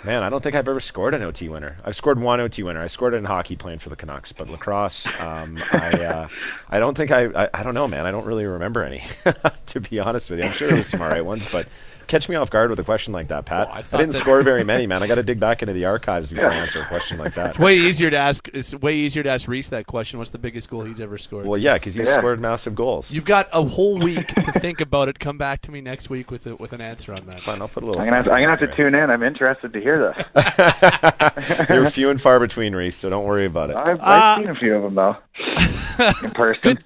[0.04, 1.78] Man, I don't think I've ever scored an OT winner.
[1.86, 2.82] I've scored one OT winner.
[2.82, 6.28] I scored it in hockey playing for the Canucks, but lacrosse, um, I, uh,
[6.70, 8.08] I don't think I, I, I, don't know, man.
[8.08, 9.04] I don't really remember any,
[9.68, 10.46] to be honest with you.
[10.46, 11.68] I'm sure there was some alright ones, but
[12.12, 13.70] catch me off guard with a question like that, Pat.
[13.70, 15.02] Well, I, I, didn't score very many, man.
[15.02, 17.52] I got to dig back into the archives before I answer a question like that.
[17.52, 18.48] It's way easier to ask.
[18.54, 20.20] It's way easier to ask Rhys that question.
[20.20, 21.46] What's the biggest goal he's ever scored?
[21.46, 22.18] Well, yeah, because he's yeah.
[22.18, 23.12] scored massive goals.
[23.12, 25.20] You've got a whole week to think about it.
[25.20, 27.44] Come back to me next week with a, with an answer on that.
[27.44, 28.02] Fine, I'll put a little.
[28.02, 29.10] I'm gonna have to, I'm gonna have to tune in.
[29.10, 31.70] I'm interested to hear this.
[31.70, 33.78] You're few and far between, Rhys, so don't worry about it.
[33.78, 35.16] I've, I've uh, seen a few of them though,
[36.24, 36.62] in person.
[36.62, 36.84] Good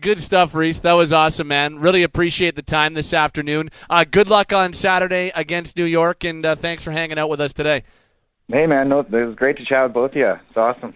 [0.00, 0.80] good stuff, Rhys.
[0.80, 1.78] That was awesome, man.
[1.78, 3.70] Really appreciate the time this afternoon.
[3.90, 7.40] Uh, good luck on Saturday against New York, and uh, thanks for hanging out with
[7.40, 7.84] us today.
[8.50, 8.88] Hey, man.
[8.88, 10.28] No, it was great to chat with both of you.
[10.48, 10.94] It's awesome.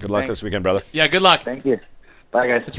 [0.00, 0.32] Good luck Thanks.
[0.32, 0.82] this weekend, brother.
[0.92, 1.42] Yeah, good luck.
[1.44, 1.80] Thank you.
[2.30, 2.62] Bye, guys.
[2.66, 2.78] It's,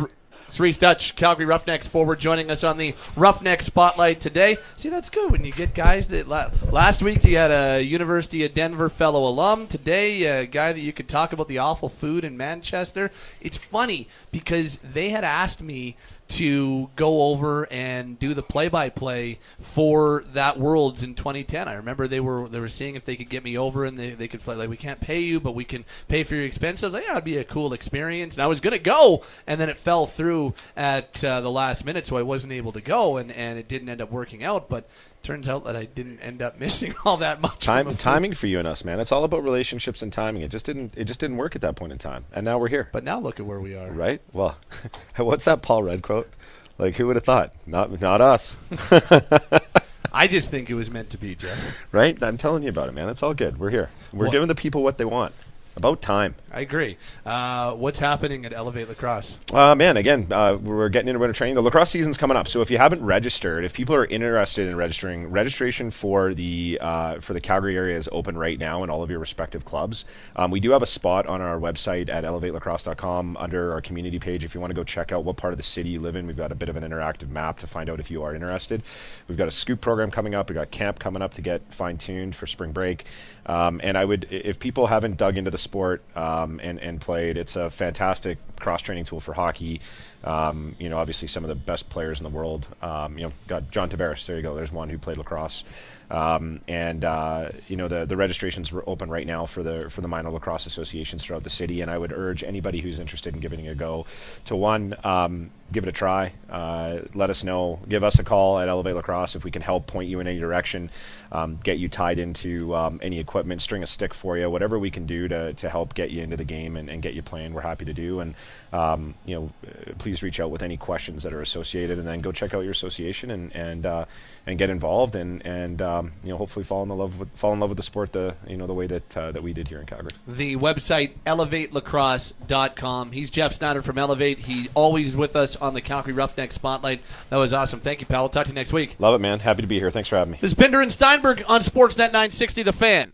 [0.58, 4.58] Rhys Duch, Calgary Roughnecks forward, joining us on the Roughneck Spotlight today.
[4.78, 8.46] See, that's good when you get guys that la- last week you had a University
[8.46, 9.68] of Denver fellow alum.
[9.68, 13.12] Today, a guy that you could talk about the awful food in Manchester.
[13.42, 15.98] It's funny because they had asked me
[16.28, 21.68] to go over and do the play-by-play for that Worlds in 2010.
[21.68, 24.12] I remember they were they were seeing if they could get me over and they,
[24.12, 26.84] they could fly like we can't pay you, but we can pay for your expenses.
[26.84, 29.62] I was like, yeah, it'd be a cool experience, and I was gonna go, and
[29.62, 33.18] then it fell through at uh, the last minute, so I wasn't able to go,
[33.18, 34.88] and and it didn't end up working out, but.
[35.26, 37.58] Turns out that I didn't end up missing all that much.
[37.66, 39.00] Time, from a food- timing for you and us, man.
[39.00, 40.44] It's all about relationships and timing.
[40.44, 40.94] It just didn't.
[40.96, 42.90] It just didn't work at that point in time, and now we're here.
[42.92, 43.90] But now look at where we are.
[43.92, 44.22] Right?
[44.34, 44.56] Well,
[45.18, 46.30] what's that Paul Rudd quote?
[46.78, 47.54] Like, who would have thought?
[47.66, 48.56] Not, not us.
[50.14, 51.58] I just think it was meant to be, Geoff.
[51.92, 52.22] right?
[52.22, 53.10] I'm telling you about it, man.
[53.10, 53.58] It's all good.
[53.58, 53.90] We're here.
[54.14, 55.34] We're giving the people what they want.
[55.78, 56.36] About time.
[56.54, 56.98] I agree.
[57.26, 59.38] Uh, what's happening at Elevate Lacrosse?
[59.54, 61.56] Uh, man, again, uh, we're getting into winter training.
[61.56, 64.78] The lacrosse season's coming up, so if you haven't registered, if people are interested in
[64.78, 69.04] registering, registration for the uh, for the Calgary area is open right now in all
[69.04, 70.06] of your respective clubs.
[70.38, 74.46] Um, we do have a spot on our website at elevatelacrosse.com under our community page.
[74.46, 76.26] If you want to go check out what part of the city you live in,
[76.26, 78.82] we've got a bit of an interactive map to find out if you are interested.
[79.28, 80.50] We've got a scoop program coming up.
[80.50, 83.04] We've got camp coming up to get fine tuned for spring break.
[83.46, 87.36] Um, and I would, if people haven't dug into the sport um, and, and played,
[87.36, 89.82] it's a fantastic cross training tool for hockey.
[90.24, 92.66] Um, you know, obviously some of the best players in the world.
[92.82, 94.26] Um, you know, got John Tavares.
[94.26, 94.56] There you go.
[94.56, 95.64] There's one who played lacrosse.
[96.10, 100.02] Um, and uh, you know the the registrations are open right now for the for
[100.02, 101.82] the minor lacrosse associations throughout the city.
[101.82, 104.06] And I would urge anybody who's interested in giving it a go
[104.46, 106.34] to one um, give it a try.
[106.50, 107.80] Uh, let us know.
[107.90, 110.40] Give us a call at Elevate Lacrosse if we can help point you in any
[110.40, 110.90] direction,
[111.32, 114.92] um, get you tied into um, any equipment, string a stick for you, whatever we
[114.92, 117.54] can do to, to help get you into the game and, and get you playing.
[117.54, 118.20] We're happy to do.
[118.20, 118.36] And
[118.72, 119.52] um, you know,
[119.98, 122.72] please reach out with any questions that are associated, and then go check out your
[122.72, 124.06] association and and uh,
[124.48, 127.60] and get involved and and um, you know hopefully fall in love with fall in
[127.60, 129.80] love with the sport the you know the way that uh, that we did here
[129.80, 130.12] in Calgary.
[130.28, 133.12] The website elevatelacrosse.com.
[133.12, 134.40] He's Geoff Snider from Elevate.
[134.40, 137.02] He always with us on the Calgary Roughneck Spotlight.
[137.30, 137.80] That was awesome.
[137.80, 138.24] Thank you, pal.
[138.24, 138.96] We'll talk to you next week.
[139.00, 139.40] Love it, man.
[139.40, 139.92] Happy to be here.
[139.92, 140.38] Thanks for having me.
[140.42, 143.14] This is Pinder and Steinberg on Sportsnet 960 The Fan.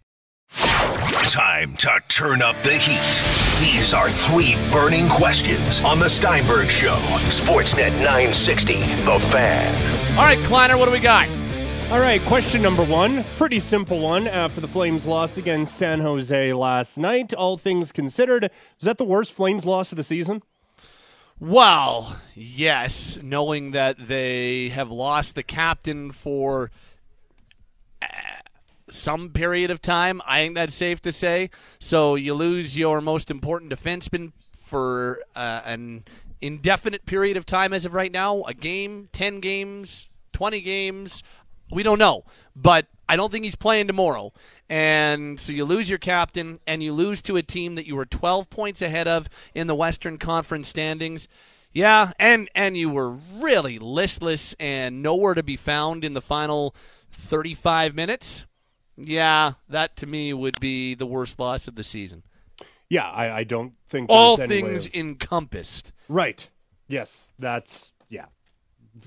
[1.29, 2.99] Time to turn up the heat.
[3.61, 6.95] These are three burning questions on The Steinberg Show.
[6.95, 10.17] Sportsnet 960, The Fan.
[10.17, 11.29] All right, Kleiner, what do we got?
[11.91, 13.23] All right, question number one.
[13.37, 14.27] Pretty simple one.
[14.27, 19.03] After the Flames loss against San Jose last night, all things considered, is that the
[19.05, 20.41] worst Flames loss of the season?
[21.43, 26.69] Well, yes, knowing that they have lost the captain for
[27.99, 28.05] uh,
[28.91, 31.49] some period of time, I think that's safe to say.
[31.79, 36.03] So you lose your most important defenseman for uh, an
[36.41, 41.23] indefinite period of time as of right now a game, 10 games, 20 games.
[41.71, 42.23] We don't know.
[42.55, 44.31] But I don't think he's playing tomorrow.
[44.69, 48.05] And so you lose your captain and you lose to a team that you were
[48.05, 51.27] 12 points ahead of in the Western Conference standings.
[51.73, 56.73] Yeah, and and you were really listless and nowhere to be found in the final
[57.11, 58.45] 35 minutes.
[58.97, 62.23] Yeah, that to me would be the worst loss of the season.
[62.89, 65.91] Yeah, I, I don't think All there's any way things of- encompassed.
[66.09, 66.49] Right.
[66.87, 68.25] Yes, that's yeah.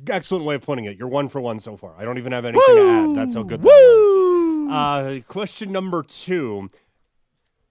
[0.08, 0.96] Excellent way of putting it.
[0.96, 1.94] You're one for one so far.
[1.98, 3.16] I don't even have anything to add.
[3.16, 4.72] That's how good that was.
[4.72, 6.68] Uh, question number two.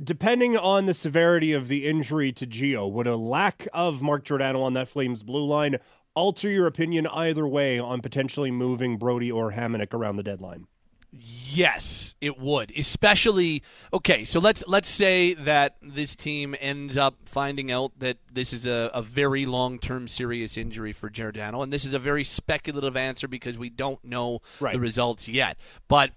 [0.03, 4.61] Depending on the severity of the injury to Gio, would a lack of Mark Giordano
[4.61, 5.78] on that Flames blue line
[6.14, 10.68] alter your opinion either way on potentially moving Brodie or Hamonic around the deadline?
[11.16, 12.72] Yes, it would.
[12.76, 13.61] Especially
[13.93, 18.66] okay, so let's let's say that this team ends up finding out that this is
[18.66, 22.97] a, a very long term serious injury for Giordano, and this is a very speculative
[22.97, 24.74] answer because we don't know Right.
[24.74, 25.57] the results yet.
[25.88, 26.11] But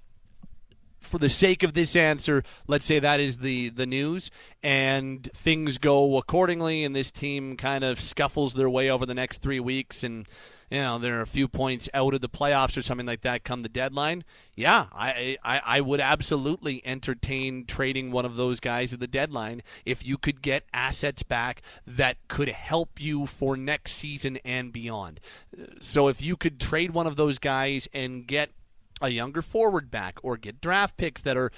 [1.01, 4.31] for the sake of this answer, let's say that is the the news,
[4.63, 9.43] and things go accordingly, and this team kind of scuffles their way over the next
[9.43, 10.27] three weeks, and
[10.71, 13.63] you know they're a few points out of the playoffs or something like that come
[13.63, 14.25] the deadline.
[14.55, 19.63] Yeah, I I, I would absolutely entertain trading one of those guys at the deadline
[19.85, 25.21] if you could get assets back that could help you for next season and beyond.
[25.81, 28.51] So if you could trade one of those guys and get
[29.01, 31.51] a younger forward back or get draft picks that are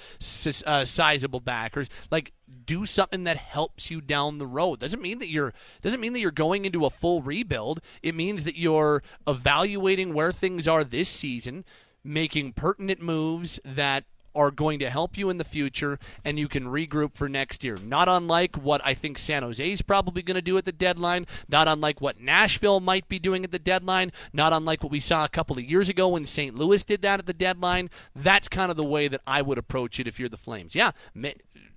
[0.65, 2.33] uh, sizable back or like
[2.65, 4.79] do something that helps you down the road.
[4.79, 7.81] Doesn't mean that you're doesn't mean that you're going into a full rebuild.
[8.03, 11.63] It means that you're evaluating where things are this season
[12.03, 14.05] making pertinent moves that
[14.35, 17.77] are going to help you in the future and you can regroup for next year.
[17.83, 21.27] Not unlike what I think San Jose is probably going to do at the deadline,
[21.47, 25.25] not unlike what Nashville might be doing at the deadline, not unlike what we saw
[25.25, 26.55] a couple of years ago when St.
[26.55, 27.89] Louis did that at the deadline.
[28.15, 30.75] That's kind of the way that I would approach it if you're the Flames.
[30.75, 30.91] Yeah,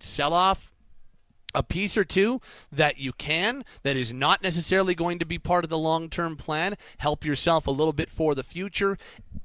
[0.00, 0.71] sell off
[1.54, 2.40] a piece or two
[2.70, 6.76] that you can that is not necessarily going to be part of the long-term plan
[6.98, 8.98] help yourself a little bit for the future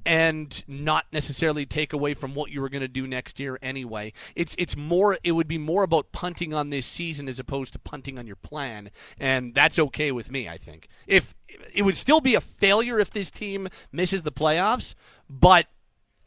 [0.04, 4.12] and not necessarily take away from what you were going to do next year anyway.
[4.34, 7.78] It's it's more it would be more about punting on this season as opposed to
[7.78, 10.88] punting on your plan and that's okay with me i think.
[11.06, 11.34] If
[11.74, 14.94] it would still be a failure if this team misses the playoffs
[15.28, 15.66] but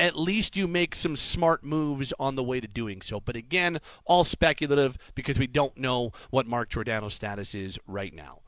[0.01, 3.19] at least you make some smart moves on the way to doing so.
[3.19, 8.39] But again, all speculative because we don't know what Mark Giordano's status is right now.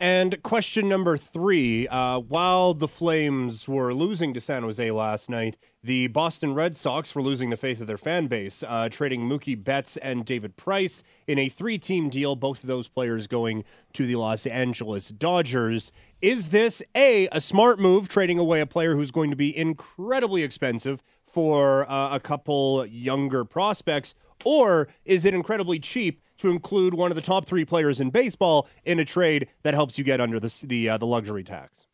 [0.00, 5.56] And question number three uh, while the Flames were losing to San Jose last night,
[5.88, 9.64] the Boston Red Sox were losing the faith of their fan base, uh, trading Mookie
[9.64, 13.64] Betts and David Price in a three team deal, both of those players going
[13.94, 15.90] to the Los Angeles Dodgers.
[16.20, 20.42] Is this A, a smart move, trading away a player who's going to be incredibly
[20.42, 24.14] expensive for uh, a couple younger prospects,
[24.44, 26.22] or is it incredibly cheap?
[26.38, 29.98] To include one of the top three players in baseball in a trade that helps
[29.98, 31.88] you get under the the, uh, the luxury tax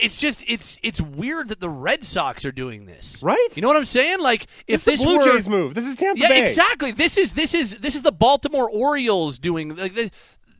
[0.00, 3.48] it's just it's it's weird that the Red Sox are doing this, right?
[3.54, 4.20] You know what I'm saying?
[4.20, 6.42] Like if this, this Blue were, Jays move, this is Tampa yeah, Bay.
[6.42, 6.92] exactly.
[6.92, 9.76] This is this is this is the Baltimore Orioles doing.
[9.76, 10.12] Like,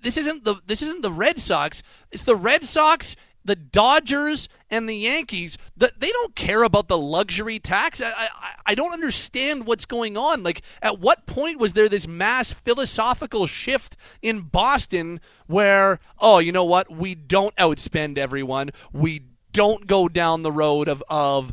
[0.02, 1.82] this isn't the this isn't the Red Sox.
[2.10, 6.98] It's the Red Sox the Dodgers and the Yankees, the, they don't care about the
[6.98, 8.00] luxury tax.
[8.00, 8.28] I, I,
[8.66, 10.42] I don't understand what's going on.
[10.42, 16.52] Like, at what point was there this mass philosophical shift in Boston where, oh, you
[16.52, 16.90] know what?
[16.90, 18.70] We don't outspend everyone.
[18.92, 19.22] We
[19.52, 21.52] don't go down the road of, of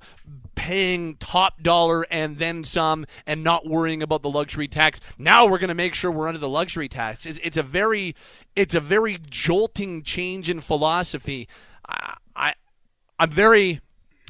[0.57, 4.99] paying top dollar and then some and not worrying about the luxury tax.
[5.17, 7.25] Now we're going to make sure we're under the luxury tax.
[7.25, 8.15] It's, it's a very
[8.55, 11.47] it's a very jolting change in philosophy.
[11.87, 12.53] I, I
[13.19, 13.81] I'm very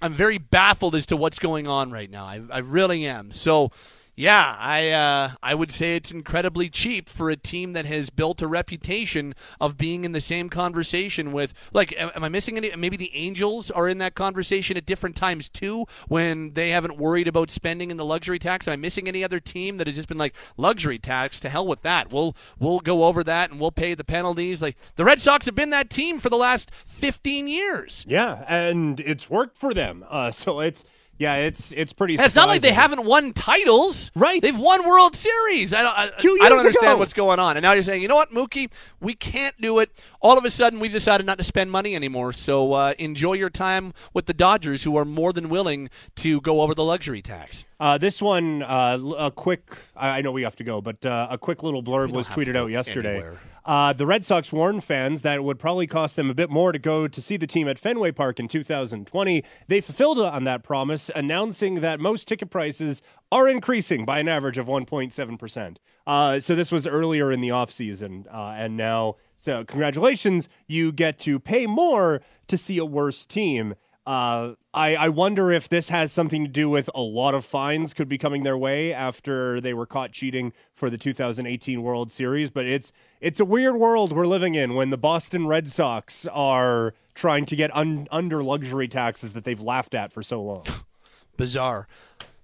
[0.01, 2.25] I'm very baffled as to what's going on right now.
[2.25, 3.31] I, I really am.
[3.31, 3.71] So
[4.19, 8.41] yeah, I uh, I would say it's incredibly cheap for a team that has built
[8.41, 11.53] a reputation of being in the same conversation with.
[11.71, 12.75] Like, am I missing any?
[12.75, 17.27] Maybe the Angels are in that conversation at different times too, when they haven't worried
[17.27, 18.67] about spending in the luxury tax.
[18.67, 21.39] Am I missing any other team that has just been like luxury tax?
[21.41, 22.11] To hell with that.
[22.11, 24.63] We'll we'll go over that and we'll pay the penalties.
[24.63, 28.03] Like the Red Sox have been that team for the last 15 years.
[28.09, 30.03] Yeah, and it's worked for them.
[30.09, 30.85] Uh, so it's
[31.19, 32.15] yeah, it's it's pretty.
[32.15, 34.41] it's not like they haven't won titles, right?
[34.41, 35.73] They've won World Series.
[35.73, 36.97] I don't, I, Two years I don't understand ago.
[36.97, 37.57] what's going on.
[37.57, 39.89] And now you're saying, you know what, Mookie, we can't do it.
[40.21, 42.33] All of a sudden, we decided not to spend money anymore.
[42.33, 46.61] So uh, enjoy your time with the Dodgers, who are more than willing to go
[46.61, 47.65] over the luxury tax.
[47.79, 49.77] Uh, this one, uh, a quick.
[49.95, 52.67] I know we have to go, but uh, a quick little blurb was tweeted out
[52.67, 53.15] yesterday.
[53.15, 53.39] Anywhere.
[53.67, 56.71] Uh, the Red Sox warned fans that it would probably cost them a bit more
[56.71, 59.43] to go to see the team at Fenway Park in 2020.
[59.67, 64.57] They fulfilled on that promise, announcing that most ticket prices are increasing by an average
[64.57, 65.75] of 1.7%.
[66.07, 71.19] Uh, so this was earlier in the offseason, uh, and now, so congratulations, you get
[71.19, 73.75] to pay more to see a worse team.
[74.07, 77.93] Uh, I, I wonder if this has something to do with a lot of fines
[77.93, 82.49] could be coming their way after they were caught cheating for the 2018 World Series.
[82.49, 86.93] But it's it's a weird world we're living in when the Boston Red Sox are
[87.15, 90.63] trying to get un, under luxury taxes that they've laughed at for so long.
[91.37, 91.85] Bizarre.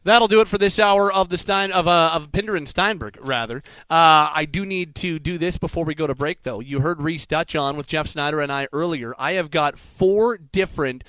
[0.03, 3.17] That'll do it for this hour of the Stein of uh, of Pinder and Steinberg.
[3.21, 6.43] Rather, uh, I do need to do this before we go to break.
[6.43, 9.15] Though you heard Rhys Duch on with Geoff Snider and I earlier.
[9.17, 11.05] I have got four different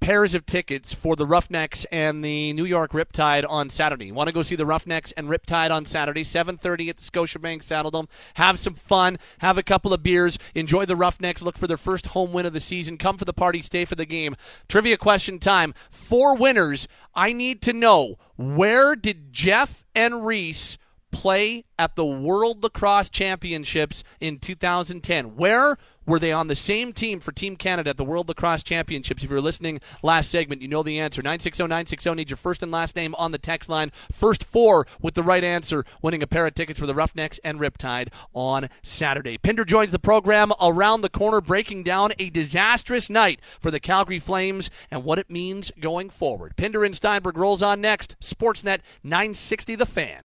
[0.00, 4.10] pairs of tickets for the Roughnecks and the New York Riptide on Saturday.
[4.10, 8.08] Want to go see the Roughnecks and Riptide on Saturday, 7:30 at the Scotiabank Saddledome.
[8.34, 12.08] Have some fun, have a couple of beers, enjoy the Roughnecks, look for their first
[12.08, 12.96] home win of the season.
[12.96, 14.34] Come for the party, stay for the game.
[14.68, 15.74] Trivia question time.
[15.90, 16.88] Four winners.
[17.14, 20.78] I need to know where did Geoff and Rhys
[21.10, 25.36] play at the World Lacrosse Championships in 2010?
[25.36, 29.22] Where were they on the same team for Team Canada at the World Lacrosse Championships?
[29.22, 31.22] If you were listening last segment, you know the answer.
[31.22, 33.92] 960 960 need your first and last name on the text line.
[34.12, 37.60] First four with the right answer, winning a pair of tickets for the Roughnecks and
[37.60, 39.38] Riptide on Saturday.
[39.38, 44.18] Pinder joins the program around the corner, breaking down a disastrous night for the Calgary
[44.18, 46.56] Flames and what it means going forward.
[46.56, 48.16] Pinder and Steinberg rolls on next.
[48.20, 50.18] Sportsnet 960 The Fan.